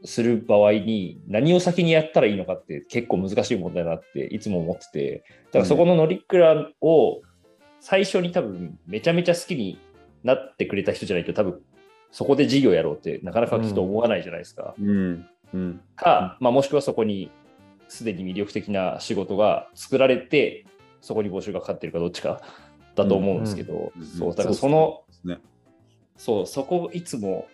[0.04, 7.20] する場合に何を先にやったらいいのかって結構難しい問題だなっていつも思ってて、だからそこの乗りクラを
[7.80, 9.78] 最初に多分めちゃめちゃ好きに
[10.22, 11.60] なってくれた人じゃないと多分
[12.10, 14.74] そこで事業やろうってなかなかちょっと思わないじゃないですか。
[14.78, 15.26] うん。
[15.52, 15.80] うん。
[15.96, 17.30] か、まあ、もしくはそこに
[17.88, 20.66] すでに魅力的な仕事が作られて
[21.00, 22.40] そこに募集がかかってるかどっちか
[22.94, 25.38] だと思うんですけど、うんそうだからそのそうね。
[26.16, 27.46] そうそこいつも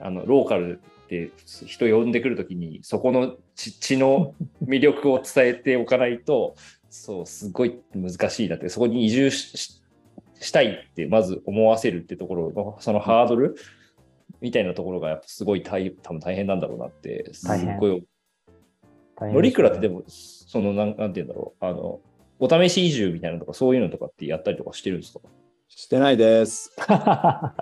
[0.00, 1.30] あのローカルで
[1.66, 6.54] 人呼んでくるときにそこの地地の魅力を伝えておかないと
[6.90, 9.82] そうすごい難しいなってそこに移住しし
[10.40, 13.56] したいってまず思わせるってところのそのハードル
[14.40, 18.04] みたいなところがやっぱすごい大多分大変なんだろうなってす大変ごい
[19.16, 20.00] 大変乗鞍ってでも。
[20.00, 22.00] もそのなんなんて言うんだろうあの
[22.38, 25.20] お試し移住みたいなのとかそういうのとかってやったりとかしてるんですか？
[25.68, 26.72] してないです。
[26.88, 27.54] ま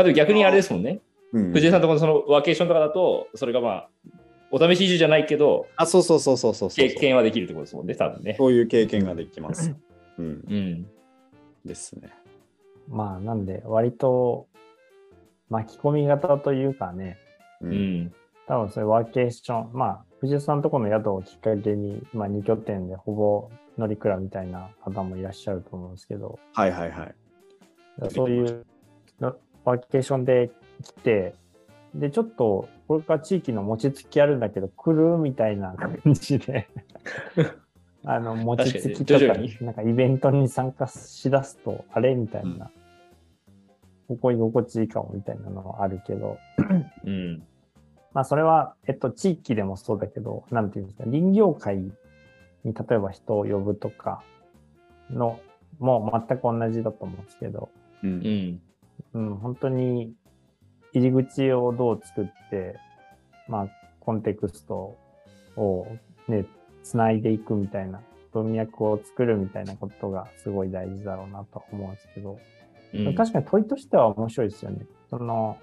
[0.00, 1.00] あでも逆にあれですもんね
[1.32, 3.88] うん藤井さんとこのそのワーケーションとかだと、それがまあ、
[4.50, 6.88] お試し移住じゃないけど、あ、そうそうそうそうそうそう。
[6.88, 8.34] 経験はできるってことですもんね、多分ね。
[8.36, 9.74] そういう経験ができます。
[10.18, 10.26] うん。
[10.26, 10.86] うん。
[11.64, 12.10] ですね。
[12.88, 14.48] まあ、なんで、割と
[15.48, 17.16] 巻き込み型というかね、
[17.60, 17.66] う。
[17.66, 18.12] うんん。
[18.50, 27.14] 多分それワーケーション、まあ、藤井さんのところの宿をきっかけに、まあ、2拠点でほぼ乗り倉みたいな方もいらっしゃると思うんですけど、はいはいはい。
[28.10, 28.66] そういう
[29.20, 30.50] のワーケーションで
[30.82, 31.34] 来て、
[31.94, 36.66] で、ちょっと、これから地域の餅つきあるんだけど、来るみたいな感じで、
[38.04, 39.26] あの、餅つきとか
[39.60, 42.72] なんかイベントに参加しだすと、あれみたいな、
[44.08, 46.36] ここ居心地いいかもみたいなのはあるけど、
[47.04, 47.46] うん。
[48.12, 51.92] まあ、それは、えっと、地域でもそうだけど、なんていうんですか、林業界に
[52.64, 54.22] 例えば人を呼ぶとか
[55.10, 55.40] の、
[55.78, 57.70] もう全く同じだと思うんですけど、
[58.02, 58.06] う。
[58.06, 58.60] うんん。
[59.14, 60.14] うん、本当に
[60.92, 62.76] 入り口をどう作って、
[63.48, 63.68] まあ、
[64.00, 64.96] コンテクスト
[65.56, 65.86] を
[66.28, 66.44] ね、
[66.82, 68.00] つないでいくみたいな、
[68.32, 74.84] 文脈を作るみたいなことがすごい大事だろうなと思うんですけど、うん確かに問いとしては面白いですよね。
[75.10, 75.58] その、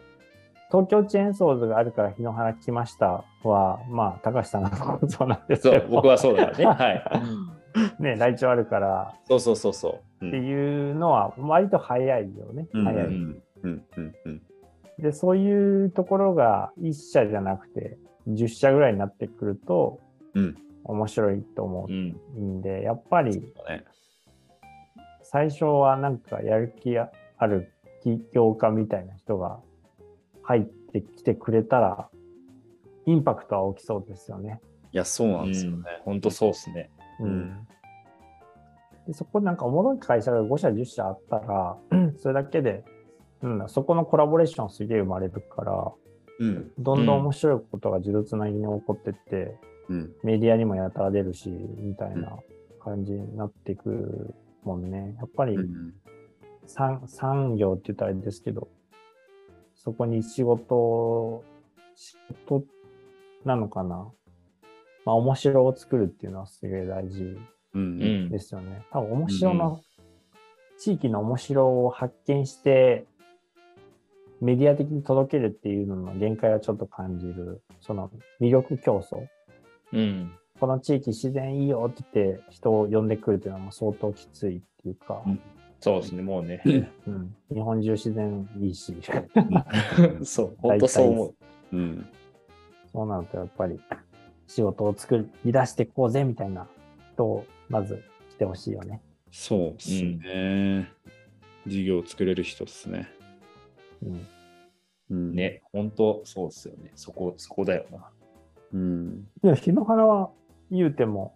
[0.69, 6.65] 東京チェーンソーズがあるから日野原来ましたは、まあ、高橋さんがそうなんですけど、そう、僕はそうだからね。
[6.67, 6.91] は
[7.99, 8.03] い。
[8.03, 10.27] ね、来庁あるからそうそうそうそう。
[10.27, 12.67] っていうのは割と早いよね。
[12.73, 13.06] うん早い。
[13.06, 14.41] うんうんうんうん
[14.99, 19.99] で、そういうところが1社じゃなくて10社ぐらいになってくると
[20.34, 20.56] うん。
[20.84, 22.19] 面白いと思うん。
[22.36, 23.84] うんで、やっぱりね。
[25.21, 27.10] 最初はなんかやる気あ
[27.45, 29.60] る起業家みたいな人が
[30.47, 32.10] 入ってきてくれたら
[33.05, 34.60] インパクトは大きそうですよね。
[34.91, 35.83] いや、そうなんですよね。
[36.03, 36.89] 本当そうっすね。
[37.19, 37.67] うん
[39.07, 41.77] でそこなんかおもろい会社が5社10社あったら
[42.19, 42.83] それだけで、
[43.41, 45.93] うん、そこのコラボレーションすげえ生まれるから
[46.39, 46.71] うん。
[46.77, 49.55] どんどん面白いことが自動つなぎに起こってって、
[49.89, 50.12] うん。
[50.23, 52.38] メディアにもやたら出るし、みたいな
[52.83, 54.33] 感じになっていく
[54.63, 55.15] もんね。
[55.17, 55.93] やっぱりうん
[56.65, 58.67] 産産業って言ったらあれですけど、
[59.77, 61.43] そこに仕事、
[61.95, 62.65] 仕事
[63.45, 64.11] なのかな？
[65.05, 67.39] まあ、面白を作るっていうのはすげえ大事う。
[67.75, 68.39] うんんで。
[68.39, 68.83] すよね。
[68.91, 69.79] 多分面白の、
[70.77, 73.05] 地域の面白を発見して、
[74.41, 77.61] メディア的に届けるっていうのの限界はちょっと感じる。
[77.79, 78.11] その
[78.41, 79.27] 魅力競争。
[79.93, 80.31] うん。
[80.59, 85.39] この地域自然いいよって言って人を呼んでくるっていうのは相当きついっていうか、うん
[85.79, 86.61] そうですね、もうね。
[87.05, 88.95] うん、日本中自然いいし、
[90.23, 91.35] そう、本当そう思う。
[91.73, 92.05] うん。
[92.91, 93.79] そうなるとやっぱり
[94.47, 96.67] 仕事を作り出していこうぜみたいな
[97.13, 99.01] 人をまず来てほしいよね。
[99.31, 100.91] そうですね。
[101.67, 103.09] 事業を作れる人ですね。
[104.01, 104.27] うん、
[105.11, 105.35] うん。。
[105.35, 106.91] ね、本当そうっすよね。
[106.95, 108.09] そこ、そこだよな。
[108.73, 109.27] うん。
[109.43, 110.31] いや、日野原は
[110.71, 111.35] 言うても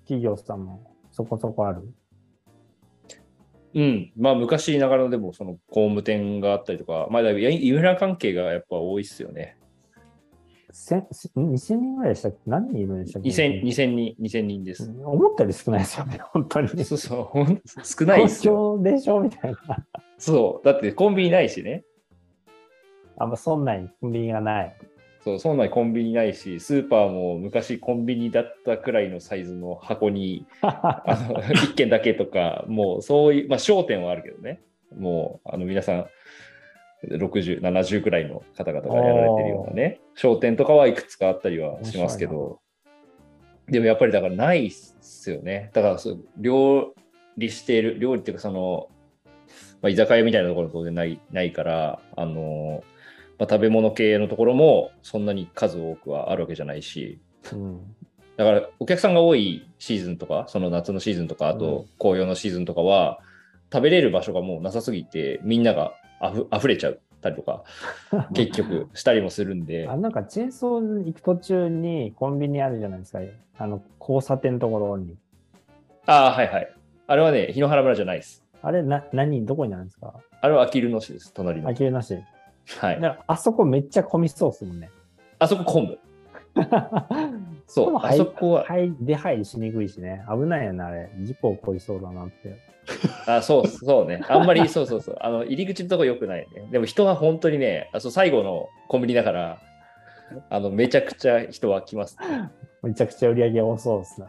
[0.00, 1.88] 企業さんもそこそこある。
[3.76, 4.12] うん。
[4.16, 9.56] まあ、昔ながらのでも、その工務店があったりとか、まあ、だいぶインフラ関係がやっぱ多いっすよね。
[10.72, 10.96] せ
[11.36, 12.38] 2000人ぐらいでしたっけ？
[12.46, 14.84] 何人いるんでしたっけ？2000 2000人、2000人です。
[14.90, 16.68] うん思ったより少ないですよね、 本当に。
[16.84, 18.78] そうそう、ほん少ないっ東すよ。
[18.78, 19.20] 京でしょ？
[19.20, 19.58] みたいな。
[20.18, 21.84] そう、だってコンビニないしね。
[23.18, 24.76] あんまそんなにコンビニがない。
[25.26, 34.60] そう、そんなにコンビニないし、スーパーも昔コンビニだったくらいのサイズの箱に、 あの1軒だけとか、もうそういう、まあ商店はあるけどね。
[34.96, 36.06] もう、あの皆さん、
[37.10, 42.60] 60、70くらいの方々がやられてるようなね、商店とかはいくつかあったりはしますけど、
[43.68, 45.70] でもやっぱりだからないっすよね。
[45.72, 46.94] だからそう、料
[47.36, 48.88] 理している、料理っていうかその、
[49.82, 52.84] まあ、居酒屋みたいなところ当然ないないから、あの、
[53.38, 57.20] まあ、食べ物系のところもそんなに数多くはあるわけじゃないし、
[57.52, 57.80] うん。
[58.36, 63.18] だからお客さんが多いシーズンとか、その夏のシーズンとか、あうんと紅葉のシーズンとかは、
[63.72, 67.64] 食べれる場所がもうなさすぎて、みんながあふ溢れちゃったりとか、
[68.34, 73.20] 結局したりもするんであ、なんか、チェーンソー行く途中にコンビニあるじゃないですか。
[73.58, 75.16] あの、交差点のところに。
[76.06, 76.72] ああ、はいはい。
[77.08, 78.44] あれはね、檜原村じゃないです。
[78.62, 80.14] あれ、な、何、どこにあるんですか？
[80.40, 81.74] あれはあきる野市です、隣のあ。
[81.74, 82.16] きるなし。
[82.80, 83.00] はい。
[83.00, 84.90] だから、あそこめっちゃ混みそうっすもんね。
[85.38, 85.98] あそこ昆布。
[87.66, 90.24] そう、あ入そこは、入出入りしにくいしね。
[90.28, 91.10] 危ないよね、あれ。
[91.20, 92.58] 事故起こりそうだなって。
[93.26, 94.22] あそうそうね。
[94.28, 95.16] あんまりそうそうそう。
[95.20, 96.68] あの入り口のとこ良くないね。
[96.70, 99.58] でも人は本当にね、あそう最後のコンビニだから、
[100.50, 102.50] あのめちゃくちゃ人は来ます、ね。
[102.82, 104.26] めちゃくちゃ売り上げ多そうですね。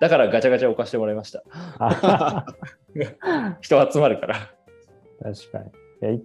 [0.00, 1.42] だからガチャガチャ置かしてもらいました。
[3.60, 4.36] 人集まるから。
[5.22, 5.58] 確か
[6.02, 6.22] に。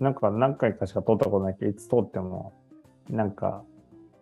[0.00, 2.52] なんか何回かしか通ったことないけど、いつ通っても、
[3.08, 3.64] なんか、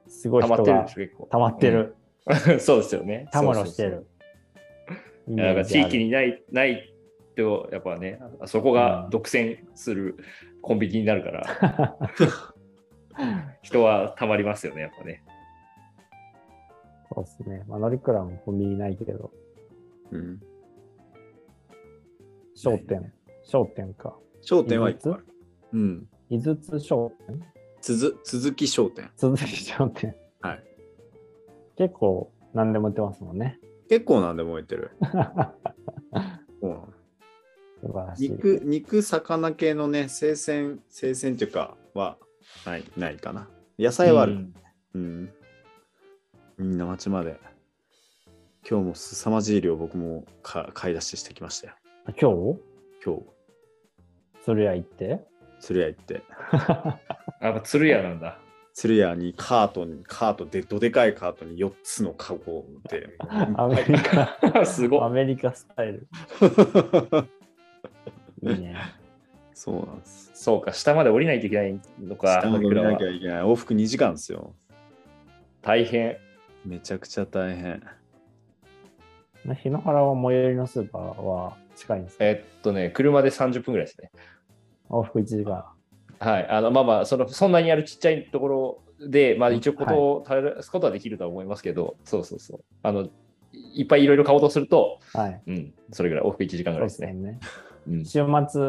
[0.09, 1.17] すごい人が溜まってる。
[1.31, 1.97] 溜まってる。
[2.27, 2.61] うん。
[2.61, 3.29] そうですよね。
[3.33, 3.91] たむろしてる。
[3.91, 5.35] そうそうそう。
[5.35, 6.95] いやだから地域にないない
[7.37, 10.17] と、やっぱね、あそこが独占する
[10.63, 11.99] コンビニになるから、
[13.63, 15.25] 人はたまりますよね、やっぱね。
[17.13, 17.65] そうですね。
[17.67, 19.33] まあ、乗鞍もコンビニないけど、
[20.11, 20.41] うん。
[22.55, 23.13] 商店、
[23.45, 24.17] 商店か。
[24.43, 25.27] 商店はいっぱいある。
[25.77, 26.09] うん。
[26.31, 27.43] 井筒商店？
[27.83, 29.11] つづ続き商店。
[29.17, 30.17] 続き商店。
[30.41, 30.65] はい。
[31.77, 33.59] 結構何でも売ってますもんね。
[33.89, 34.91] 結構なんでも置いてる。
[35.03, 36.89] そ うなの
[37.83, 38.31] 素晴らしい。
[38.31, 42.17] 肉、肉、魚系のね、生鮮、生鮮っていうか、は
[42.65, 43.49] ない、ないかな。
[43.79, 44.33] 野菜はある。
[44.33, 44.55] うん
[44.95, 45.31] うん。
[46.57, 47.39] みんな町まで。
[48.69, 51.75] 今日も凄まじい量僕もか買い出ししてきましたよ。
[52.07, 52.61] あ今日？
[53.05, 53.23] 今日、
[54.45, 55.21] それ屋行って
[55.67, 56.23] 鶴屋行って。
[56.53, 57.01] あ
[57.41, 58.39] やっぱ鶴屋なんだ。
[58.73, 63.09] 鶴屋にカートに、カートで、どでかいカートに4つのカゴで。
[63.57, 65.01] アメリカ、 すごい。
[65.03, 66.07] アメリカスタイル。
[68.53, 68.77] いいね。
[69.55, 70.31] そうなんです。
[70.35, 73.41] そうか、下まで降りないといけないのか、下まで降りなきはゃいけない。
[73.41, 74.55] 往復2時間ですよ。
[75.63, 76.17] 大変。
[76.65, 77.83] めちゃくちゃ大変。
[79.63, 82.25] 日野原は最寄りのスーパーは近いんですか？
[82.25, 84.11] えっとね、車で30分ぐらいですね。
[84.91, 85.65] 往復1時間。
[86.19, 86.49] はい。
[86.49, 92.65] あのまあまあその、そんなにあるちっちゃいところで、まあ一応ことを垂れすことはできるとは思いますけど、そうそうそう。
[92.83, 93.09] あの、
[93.53, 95.43] いっぱいいろいろ買おうとすると、はい。
[95.47, 97.15] うん、それぐらい、往復1時間ぐらいですそうね。
[97.15, 97.41] ね。
[97.89, 98.61] うん、週末、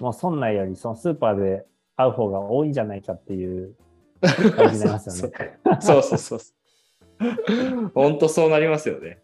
[0.00, 3.74] もう村内よりそのスーパーで会う方が多いんじゃないかっていう
[4.20, 5.58] 感じになりますよね。
[5.80, 7.90] そうそうそうそう。
[7.94, 9.18] 本当そうなりますよね。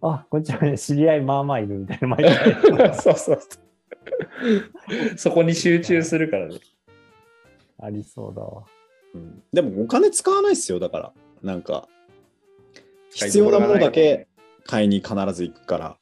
[0.00, 2.16] あ、こっちはね、知り合いまあまあいるみたいな、
[2.94, 3.63] そうそうそう。
[5.16, 6.58] そこに集中するからね。
[7.80, 8.64] ありそうだわ。
[9.14, 11.12] うんでもお金使わないっすよ、だから。
[11.42, 11.88] なんか、
[13.10, 14.26] 必要なものだけ
[14.64, 15.96] 買いに必ず行くから。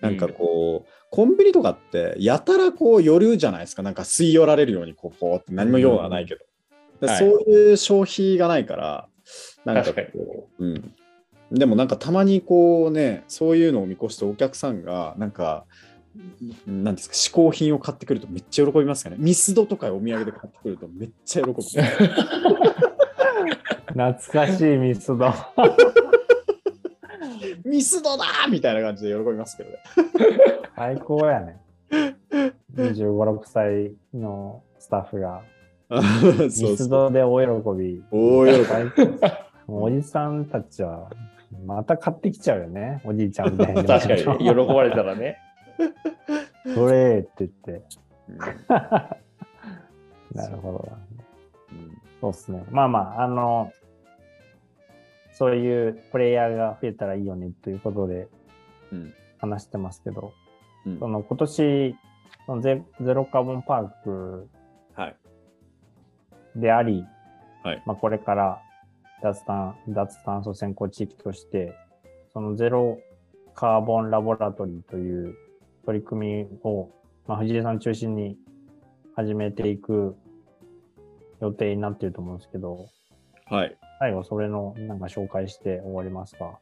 [0.00, 3.82] なんかこう、コンビニとかって、やたらこう余裕じゃないですか。
[3.82, 6.40] なんか吸い寄られるように、こう、こうって何も用はないけど。
[7.00, 9.08] ではいそういう消費がないから、
[9.64, 10.94] なんか確かにこう、うん。
[11.52, 15.64] でもなんかたまにこうね、そういうのを見越してお客さんが、なんか、
[16.66, 19.16] なんですか、嗜好品を買ってくるとめっちゃ喜びますかね。
[19.18, 21.62] ミスドとかお土産で買ってくるとめっちゃ喜ぶ。
[23.88, 25.32] 懐かしいミスド。
[27.64, 29.76] ミスドだーみたいな感じで喜びますけどね。
[30.76, 31.60] 最高やね。
[32.76, 35.42] 25、6歳のスタッフが
[36.44, 36.88] ミス。
[36.88, 37.46] ドで大喜
[37.78, 38.02] び。
[38.10, 38.56] 大喜び。
[39.68, 41.10] おじさんたちは
[41.66, 43.00] また買ってきちゃうよね。
[43.04, 43.84] おじいちゃんみたいに。
[43.84, 45.38] 確かに、喜ばれたらね。
[46.74, 47.84] それって言って。
[48.28, 48.38] うん
[50.34, 50.98] なるほどな。
[51.72, 52.64] うんそうっすね。
[52.70, 53.72] まあまあ、あの、
[55.32, 58.28] そういうプレイヤーが増えたらいいよねということで
[58.92, 60.32] うん話してますけど、
[60.86, 61.96] うんその今年、
[62.46, 64.48] そのゼゼロカーボンパーク
[64.94, 65.16] はい。
[66.54, 67.04] であり、
[67.64, 68.62] はいまあ、これから
[69.22, 71.74] 脱炭脱炭素先行地域として、
[72.32, 72.98] そのゼロ
[73.54, 75.34] カーボンラボラトリーという
[75.84, 76.90] 取り組みを、
[77.26, 78.36] まあ、藤井さん中心に
[79.14, 80.16] 始めていく
[81.40, 82.88] 予定になっていると思うんですけど、
[83.46, 83.76] はい。
[83.98, 86.58] 最後それのなんか紹介して終わりますか？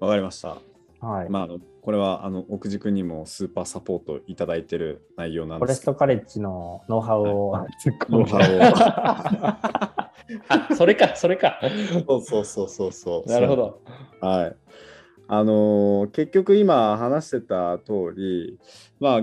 [0.00, 0.58] わかりました。
[1.00, 1.28] はい。
[1.28, 5.92] まあ、あのこれはあの奥地君にもスーパーサポートいただいてる内容なんフォレですけど。
[5.92, 7.54] ストカレッジのノウハウを
[7.84, 10.10] 突っ込んでノウハ
[10.48, 11.60] あ、それか、それか。
[12.08, 12.20] ウを。
[12.20, 13.30] そうそうそうそうそう。
[13.30, 13.56] なるほ。
[13.56, 13.82] ど。
[14.20, 14.56] はい。
[15.28, 18.58] あのー結局今話してた通り、
[19.00, 19.22] まあ、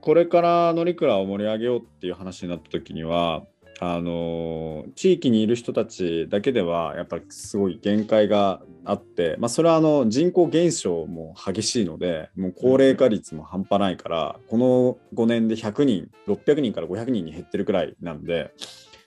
[0.00, 3.44] これから乗鞍を盛り上げようっていう話になった時には
[3.80, 18.52] あの地域にいる人たちだけではやっぱりすごい限界があって、まあ、それはあの人口減少も激しいのでもう高齢化率も半端ないからこの5年で100人600人から500人に減ってるくらいなんで、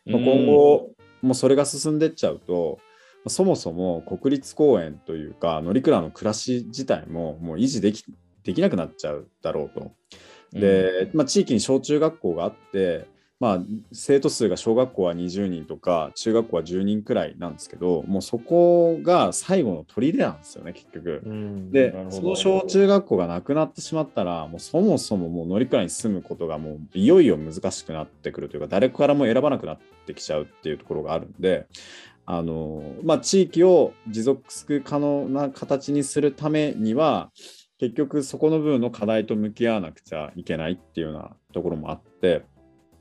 [0.06, 2.80] まあ今後もうそれが進んでっちゃうと
[3.28, 8.04] そもそも国立公園というか乗鞍の暮らし自体ももう維持でき
[8.44, 9.92] できなくなっちゃうだろうと。
[10.54, 13.08] で、まあ、地域に小中学校があって、
[13.40, 13.60] まあ、
[13.92, 21.24] 生徒数が小学校は20人とか中学校は10人くらいなんですけどもうそこが最後の砦なんですよね結局。
[21.26, 31.66] うんでその小中学校がなくなってしまったらもうそもそももう乗鞍に住むことがもういよいよ難しくなってくるというか誰からも選ばなくなってきちゃうっていうところがあるんで
[32.26, 37.32] あの、まあ、地域を持続可能な形にするためには
[37.78, 42.44] 結局そこの部分の課題と向き合わなくちゃいけないっていうようなところもあって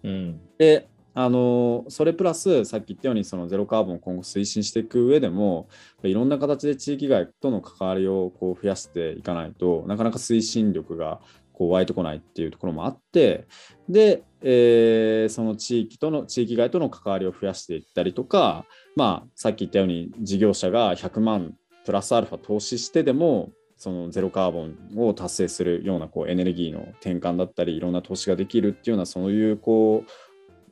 [0.02, 0.40] うん。
[0.58, 5.68] であのそれプラスさっき言ったようにそのゼロカーボンを今後推進していく上でも
[6.04, 11.20] いろんな形で地域外との関わりをこう増やしていかないとなかなか推進力が
[11.52, 13.46] こう湧いてこないっていうところもあって
[13.88, 18.64] で、えーその地域との地域外との関わりを増やしていったりとか、
[18.96, 30.10] まあ、さっき言ったように事業者が100万プラスアルファ投資してでもそのゼロカーボンを達成するようなこうエネルギーの転換だったりいろんな投資ができるっていうようなそういうこう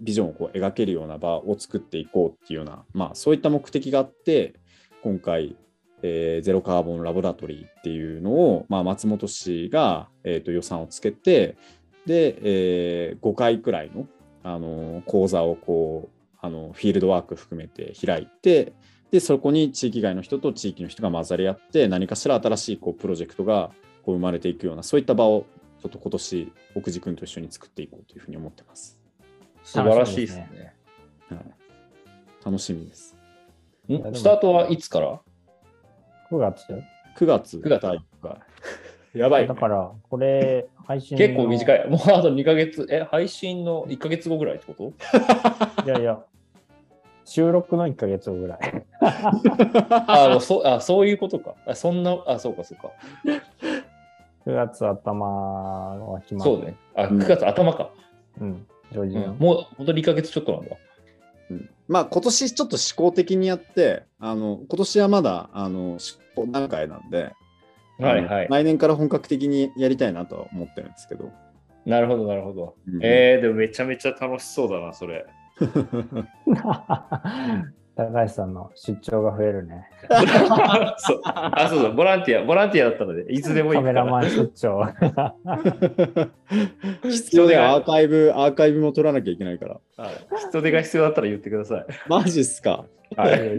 [0.01, 4.55] ビジョンをこう描けるような場を作っていこうっていうような、まあ、そういった目的があって
[5.03, 5.57] 今回、
[6.03, 11.57] えーゼロカーボンラボラトリーっていうのを、まあ、松本市が、えーと予算をつけて
[12.07, 14.07] で、え5回くらいの、
[14.43, 18.73] あの講座をこうあのフィールドワーク含めて開いて
[19.11, 23.71] でそこに地域外の人と地域の人が混ざり合って何かしら新しいこうプロジェクトが
[24.05, 25.47] こう生まれていくようなそういった場を
[25.81, 28.99] ちょっと今年奥地君と一緒に作っていこうというふうに思ってます。
[29.63, 30.75] 素晴らしいですね。
[31.29, 31.41] はい、
[32.45, 33.17] 楽しみです。
[33.89, 35.21] んスタートはいつから
[36.31, 36.65] ？9月
[37.17, 38.41] 9月9月第一回
[39.19, 41.89] やばい、だから、これ、配信の結構短い。
[41.89, 44.93] もうあと2ヶ月、え、配信の1ヶ月後ぐらいってこと？
[45.85, 46.21] いやいや、
[47.25, 48.59] 収録の1ヶ月後ぐらい。
[49.01, 51.55] あもうそあ、そういうことか。
[51.67, 52.91] あそんな、あ、そうか、そうか。
[54.47, 56.51] 9月頭は決まる。
[56.51, 56.77] そうね。
[56.95, 57.91] あ、うん9月頭か。
[58.41, 59.23] うん、上旬。
[59.23, 60.77] うんもう本当に1ヶ月ちょっとなんだ。
[61.51, 67.33] うんまあ今年ちょっと試行的にやってあの今年はまだあの試行段階なんで、
[67.99, 68.49] はいはい。
[68.49, 71.31] 来年から本格的にやりたいなとは思ってるんですけど。
[71.85, 72.77] なるほど、なるほど。
[72.87, 75.27] うんえー、でもめちゃめちゃ楽しそうだな、それ。
[77.99, 79.89] 高橋さんの出張が増えるね。
[80.99, 83.87] そうあ、そうそう、ボランティア、ボランティアだったので、いつでもいいカ。
[83.87, 84.87] メラマン出張。
[87.03, 89.81] 必要でアーカイブ、アーカイブも取らなきゃいけないから。
[89.97, 90.15] はい
[90.49, 91.87] 人手が必要だったら言ってください。
[92.09, 92.85] マジっすか。
[93.17, 93.59] はい。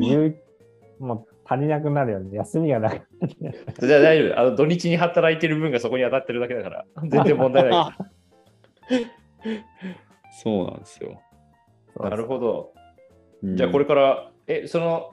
[0.99, 2.37] もう足りなくなるよね。
[2.37, 2.93] 休みがなく
[3.41, 3.65] なる。
[3.79, 4.39] じゃあ大丈夫。
[4.39, 7.97] あの土日に働いてる分がそこに当たってるだけだから、 全然問題な
[8.89, 8.95] い。
[10.43, 11.19] そうなんですよ。
[11.99, 12.73] なるほど。
[13.41, 15.11] うんじゃあこれから、え、その、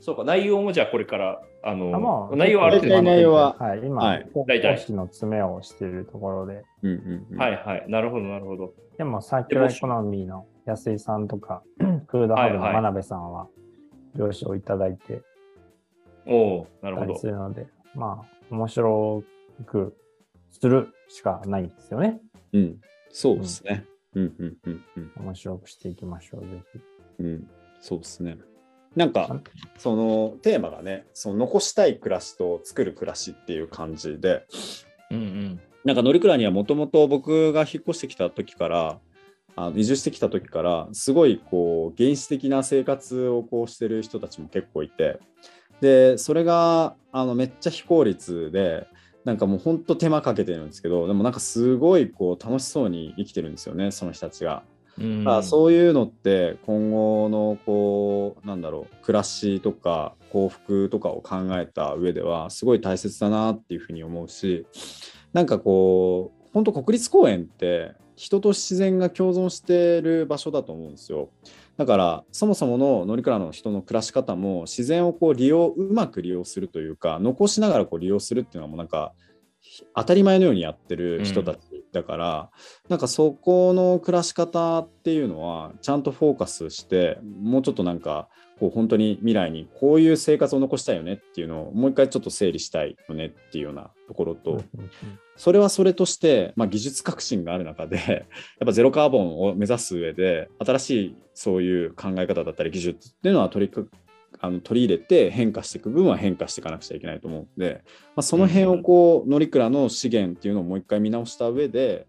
[0.00, 6.64] そうか、内容もじゃあこれから、あの、あまあ内容はある程度大体内容ははい、今、はい公大体式の詰めをしているところで。
[6.82, 7.84] うんうんうんはいはい。
[7.88, 8.74] なるほど、なるほど。
[8.98, 11.62] でも、サーキュラーエコノミーの安井さんとか、
[12.08, 13.46] フードハブのはいはい真鍋さんは、
[14.16, 15.22] 了承いただいて
[16.26, 17.26] おおなるほどす。
[17.26, 19.22] るので、まあ、面白
[19.66, 19.96] く
[20.50, 22.20] するしかないんですよね。
[22.52, 23.84] うん、そうですね。
[24.14, 26.80] うんうんうんうん面白くしていきましょう、ぜひ。
[27.20, 27.50] うん、
[27.80, 28.38] そうですね。
[28.96, 29.42] なんか、
[29.76, 34.46] そのテーマがね、その残したい暮らしと作る暮らしっていう感じで、
[35.10, 35.60] うんうん。
[35.84, 38.98] なんか乗鞍にはもともと僕が引っ越してきた時から、
[39.56, 45.18] あの移住してきた時から、すごいこう原始的な生活をこうしてる人たちも結構いて、
[45.80, 48.86] で、それがあのめっちゃ非効率で、
[49.24, 54.62] なんかもう本当手間かけてるんですけど、でもなんかすごいこう楽しそうに生きてるんですよね、その人たちが。
[54.98, 64.66] うんまあ、そういうのって今後のこうなんだろう暮らしとか幸福とかを考えた上ではすごい大切だなっていうふうに思うし
[65.34, 71.28] なんかこう本当国立公園って人と自然が共存している場所だと思うんですよ。
[71.76, 79.12] だからそもそもの乗鞍の人の暮らし方も自然をこう利用うまく利用するというか残しながらこう利用するっていうのはもうなんか
[79.94, 81.58] 当たり前のようにやってる人たち
[81.92, 82.50] だから、
[82.88, 94.58] なんかそこの暮らし方っていうのはちゃんとフォーカスしてもうちょっとなんかこう本当に未来にこういう生活を残したいよねっていうのをもう一回ちょっと整理したいよねっていうようなところと、うん。
[94.58, 94.90] うん
[95.36, 97.96] それはそれとして、まあ、技術革新がある中で
[98.58, 103.90] やっぱゼロカーボンを目指す上で新しいそういう考え方だったり技術っていうのは取りく
[104.40, 107.82] あの取り入れて変化していく部分は変化していかなくちゃいけないと思うんで、
[108.14, 112.06] まあ、その辺をこう乗鞍の資源っていうのをもう一回見直した上で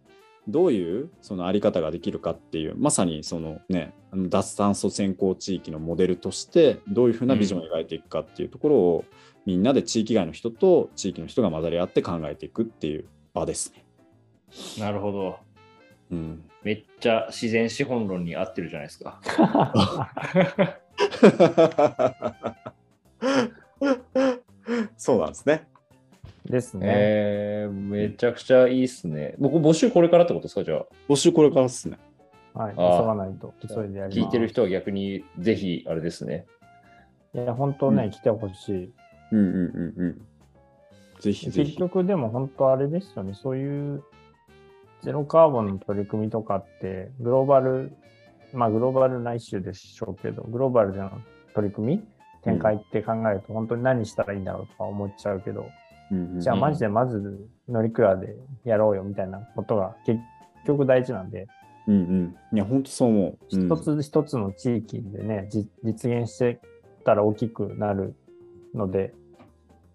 [0.48, 9.06] どういうそのあり方ができるかっていうまさにそのね脱炭素先行地域のモデルとしてどういうふうなビジョンを描いていくかっていうところを、
[9.46, 13.86] みんなで地域外の人と地域の人が混ざり合って考えていくっていう場ですね。
[14.80, 15.40] なるほど。
[16.10, 19.20] うん、めっちゃ自然資本論に合ってるじゃないですか。
[24.98, 25.68] そうなんですね。
[26.46, 26.88] ですね。
[26.90, 29.36] えー、めちゃくちゃいいっすね。
[29.38, 30.86] 僕、募集これからってことですかじゃあ？
[31.10, 31.98] 募集これからですね。
[32.54, 32.76] はい。
[32.76, 33.54] 急がないと。
[33.68, 34.20] 急いでやります。
[34.20, 36.46] 聞いてる人は逆にぜひ、あれですね。
[37.34, 38.94] いや、本当ね、うん来てほしい。
[39.32, 40.22] うんうんうんうん。
[41.20, 41.70] ぜひぜひ。
[41.72, 43.34] 結局でも本当あれですよね。
[43.34, 44.04] そういう
[45.02, 47.92] ゼロカーボンの取り組みとかって、グローバル、
[48.54, 51.12] まあグローバルな一種でしょうけど、グローバルでの
[51.54, 52.04] 取り組み、
[52.44, 55.68] 展開って考えると、本当に何したらいいんだろうとか思っちゃうけど、
[56.40, 60.20] じゃあマジでまず乗り倉でやろうよみたいなことが結
[60.66, 61.48] 局大事なんで、
[61.88, 62.36] うんうん。
[62.54, 63.58] いや、本当そう思う。
[63.58, 66.60] うん一つ一つの地域でね、じ実現して
[67.04, 68.16] たら大きくなる
[68.74, 69.14] ので、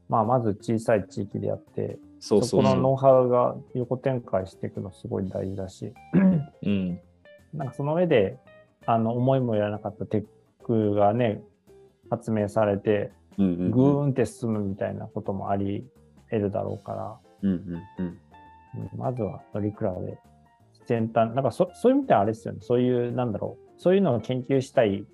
[0.09, 2.63] まあ、まず小さい地域でやって、そうそうそう。
[2.65, 5.93] そこのノウハウが横展開していくのすごい大事だし、
[6.63, 7.01] うん。
[7.53, 8.39] なんかその上で、
[8.87, 11.43] あの、思いもやらなかったテックがね、
[12.11, 15.87] 発明されて、ぐーんって進むみたいなこともあり
[16.31, 17.57] 得るだろうから、うんうん
[17.99, 18.07] うん。
[18.07, 18.19] うん
[18.97, 20.19] まずは乗り比べ、
[20.87, 25.05] 先端、なんかそそういう意味ではあれですよね、そういう、なんだろう、そういうのを研究したい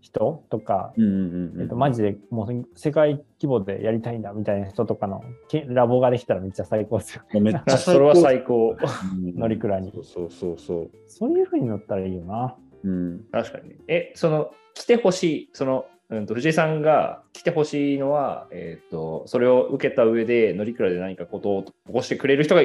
[0.00, 1.62] 人とか、うんうんうんうん。
[1.62, 7.40] えっと、マジでもう世界規模でやりたいんだみたいな人とかのけラボができたらめっちゃ最高ですよ。
[7.40, 8.76] めっちゃ それは最高。
[8.78, 12.56] うん乗り倉にそうそうそうそういう風に乗ったらいいよな。
[12.82, 12.90] そう。
[12.90, 13.24] うん。
[13.32, 13.74] 確かに。
[13.88, 22.62] え、その、来てほしい、その、うん、と藤井さんが来てほしいのは、えっ、と、それを受けた上で、乗鞍で何かことを起こしてくれる人が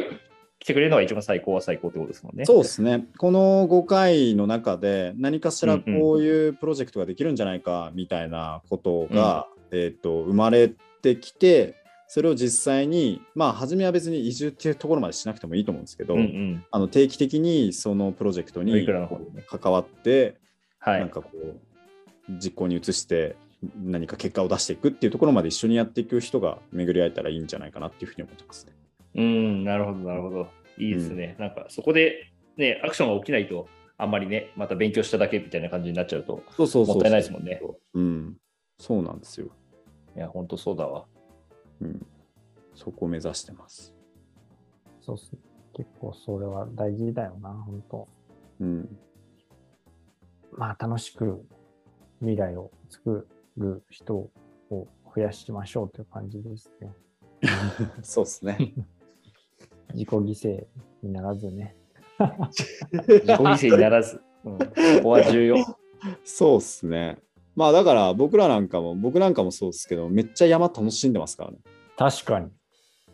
[0.64, 2.46] 来てくれるのが一番最高は最高ってことですもんね。
[2.46, 3.06] そうですね。
[3.18, 11.76] この5回の中で何かしらうんうんこういうプロジェクトができるんじゃないかみたいなことが、えっと生まれてきて、
[12.08, 16.66] それを実際に、まあ、初めは別に移住っていうところまでしなくてもいいと思うんですけど、うんうん。
[16.72, 18.88] あの定期的にそのプロジェクト乗に。
[19.48, 20.38] 関わって、
[20.80, 21.00] はい。
[21.02, 21.58] なんかこう
[22.30, 23.36] 実行に移して
[23.84, 28.74] 何か結果を出していくっていうところまで一緒にやっていく人が巡り合えたらいいんじゃないかなっていうふうに思ってますね。
[29.16, 30.48] うん、なるほど、なるほど。
[30.78, 31.36] いいですね。
[31.40, 37.62] なんか、そこで、ね、アクションが起きないと、あんまりね、また勉強しただけみたいな感じになっちゃうと、そうそうそうもったいないですもんね。
[37.94, 38.38] うん、
[38.80, 39.48] そうなんですよ。
[40.16, 41.06] いや、本当そうだわ。
[41.82, 42.06] うん、
[42.76, 43.94] そこを目指してます。
[45.02, 45.40] そうっすね。
[45.74, 48.08] 結構それは大事だよな、本当
[48.60, 48.98] うん、
[50.52, 51.44] まあ楽しく
[52.20, 54.30] 未来を作る人を
[54.70, 56.92] 増やしましょうという感じですね。
[58.02, 58.74] そうですね。
[59.94, 60.66] 自己犠牲
[61.02, 61.76] にならずね。
[62.20, 64.66] 自己犠牲にならず、うん、こ
[65.04, 65.58] こは重要。
[66.24, 67.18] そうですね。
[67.56, 71.58] まあだから僕らなんかも、僕なんかもそうですけど、めっちゃ山楽しんでますからね。
[71.98, 72.48] 確かに。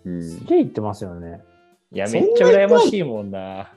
[0.05, 1.41] うん、すげえ言ってますよね。
[1.91, 3.73] いや、めっちゃ羨ましいもんな。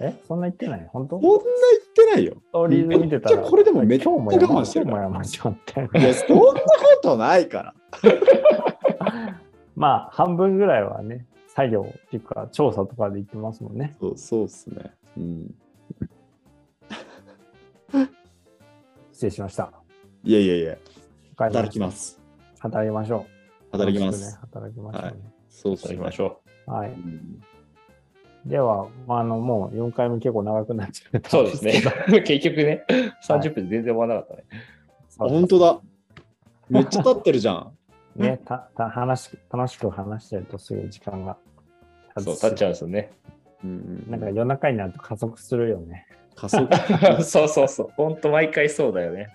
[0.00, 0.14] え？
[0.26, 0.88] そんな言ってない？
[0.92, 1.18] 本当？
[1.18, 2.34] こんな言ってないよ。
[2.48, 3.38] ストーリーズ見てたら。
[3.38, 6.54] これでもめっちゃ我慢してるから今日も山ったよいや、そんなこ
[7.02, 7.74] とないから。
[9.76, 13.96] まあ、半分ぐらいはね、作業っていうか、調査とかで行ってますもんね。
[14.00, 14.92] そうそうですね。
[15.16, 15.54] うん。
[19.12, 19.72] 失礼しました。
[20.24, 20.76] いやいやいや、
[21.36, 22.20] 働きます。
[22.58, 23.26] 働きましょ
[23.72, 23.78] う。
[23.78, 24.38] 働きま楽しくねす。
[24.40, 25.14] 働きましょうね。
[25.48, 26.04] そうですね行き。
[26.04, 26.90] ましょはい。
[26.90, 27.42] うん
[28.46, 31.20] では、まあ、あの、もう4回目結構長くなっちゃっう。
[31.22, 31.82] たそうですね。
[32.26, 32.84] 結局ね、
[33.26, 34.44] 30分で全然終わらなかったね。
[35.18, 35.80] あ本当だ。
[36.68, 37.78] めっちゃ経ってるじゃん。
[38.16, 41.36] ね、たた話し楽しく話してるとすぐ時間が
[42.18, 43.12] そう、立っちゃうんですよね。
[43.64, 46.06] うんなんか夜中になると加速するよね。
[46.36, 46.68] 加速。
[47.24, 47.88] そうそうそう。
[47.96, 49.28] 本当毎回そうだよね。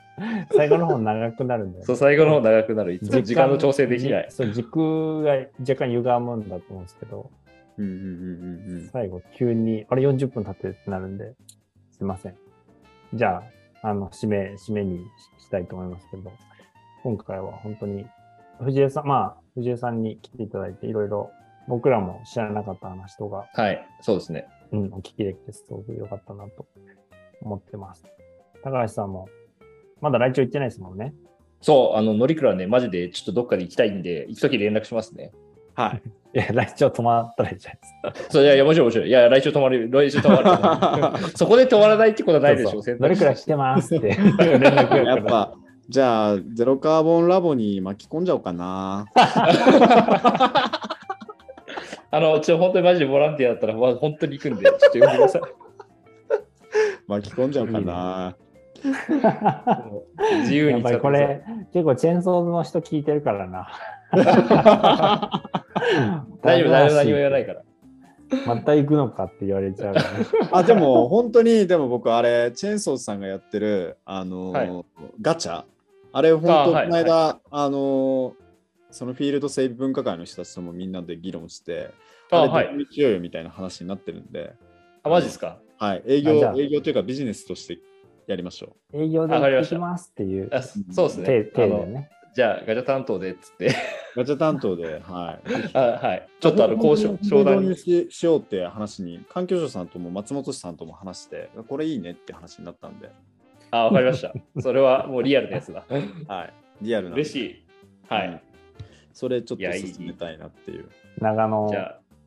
[0.52, 2.94] 最後の方長くなるんだよ、そう、最後の方長くなる。
[2.94, 4.36] いつも時間の調整できないじ。
[4.36, 4.84] そう、時空
[5.24, 7.30] が若干歪むんだと思うんですけど、
[7.78, 11.34] うんうんうんうん最後急に、あれ40分経ってるってなるんで、
[11.92, 12.36] すいません。
[13.14, 13.42] じゃ
[13.82, 15.00] あ、あの、締め、締めに
[15.40, 16.32] ししたいと思いますけど、
[17.04, 18.06] 今回は本当に、
[18.64, 21.32] 藤江さん、まあ、藤江さんに来ていただいて、いろいろ
[21.68, 24.48] 僕らも知らなかった話とか、はい、そうですね。
[24.72, 26.66] うん、お聞きできてすごく良かったなと
[27.42, 28.06] 思ってます。
[28.64, 29.30] 高橋さんも、
[30.02, 31.14] まだ来庁行ってないですもんね。
[31.62, 35.32] そう、あの、乗鞍ね、マジでちょっとどっかで行きたいんで、行くとき連絡しますね。
[35.74, 36.02] はい。
[36.38, 38.30] いや、来庁止まったらいいじゃないですか。
[38.32, 39.08] そういやいや、もちろんもちろん。
[39.08, 41.28] いや、来週泊まる、来週泊まる。
[41.36, 44.10] そこで泊まらないってことはないでしょ、そうそう乗鞍来てますって
[45.06, 45.56] やっぱ、
[45.90, 49.08] じゃあ、ゼロカーボンラボに巻き込んじゃおうかな。
[52.12, 55.42] あの、ちょ、本当にマジでボランティアだったら、まあ、本当に行くんで、ちょっと呼んでください。
[57.08, 58.36] 巻き込んじゃおうかな。
[60.42, 63.68] 自由やっぱに使ってくださいりこれ、結構チェーンソーズの人聞いてるからな。
[66.44, 67.62] 大丈夫、誰も何も言わないから。
[68.46, 70.02] また行くのかって言われちゃうね。
[70.54, 74.86] あ、でも本当に、でも僕、あれ、チェーンソーズさんがやってる、あのーはい
[75.20, 75.64] ガチャ
[76.12, 78.34] あれ、本当、この間、あのー
[78.92, 81.92] そのフィールド整備分科会の人たちともみんなで議論して、
[82.32, 82.68] あ、あれ、はい。
[82.70, 84.54] どうにしようよみたいな話になってるんで、
[85.04, 85.60] あ、マジですか？
[85.78, 87.78] はい、営業営業というかビジネスとして
[88.26, 91.52] やりましょ営業で行きますっていうあそうです手ね。
[91.56, 92.10] あの手でね。
[92.34, 93.68] じゃあ、ガチャ担当でっつって。
[93.68, 93.70] う。
[94.18, 95.70] ガチャ担当で、はい。
[95.78, 96.28] あはい。
[96.40, 97.76] ちょっとあの、交渉、商談に。
[97.76, 103.10] ししようって話に、環境省さんとも松本氏さんとも話して、これいいねって話になったんで、
[103.72, 104.34] あ、わかりました。
[104.62, 105.86] それはもうリアルなやつだ。
[106.28, 106.54] はい。
[106.82, 107.16] リアルな。
[107.16, 107.66] 嬉しい。
[108.08, 108.40] はうんい。
[109.14, 110.90] それちょっと進めたいなっていう。
[111.20, 111.72] 長野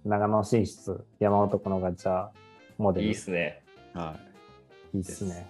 [0.05, 2.29] 長野進出、山男のガチャ
[2.79, 3.07] モあ、デル。
[3.07, 3.63] いいっすね。
[3.95, 4.17] は
[4.93, 5.49] いいいっすね。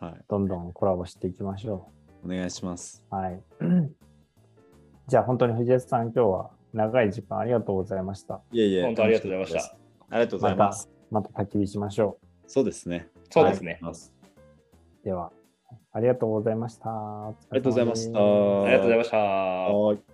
[0.00, 0.04] い。
[0.04, 0.14] はい。
[0.28, 1.88] どんどんコラボしていきましょ
[2.24, 3.04] お願いします。
[3.10, 3.14] う。
[3.14, 3.42] はい。
[5.08, 8.40] じゃあ本当に藤井さん、今日は長い時間ありがとうございました。
[8.52, 8.82] いえいえ。
[8.84, 9.76] 本当ありがとうございました。
[10.10, 13.08] ありがとうございます。、また焚き火しましょそうですね。
[13.30, 13.80] そうですね。
[15.04, 15.32] では、
[15.92, 16.88] ありがとうございました。
[16.88, 18.18] あありがとうございました。
[18.18, 18.22] あ
[18.66, 19.16] りがとうございました。
[19.18, 20.13] はい。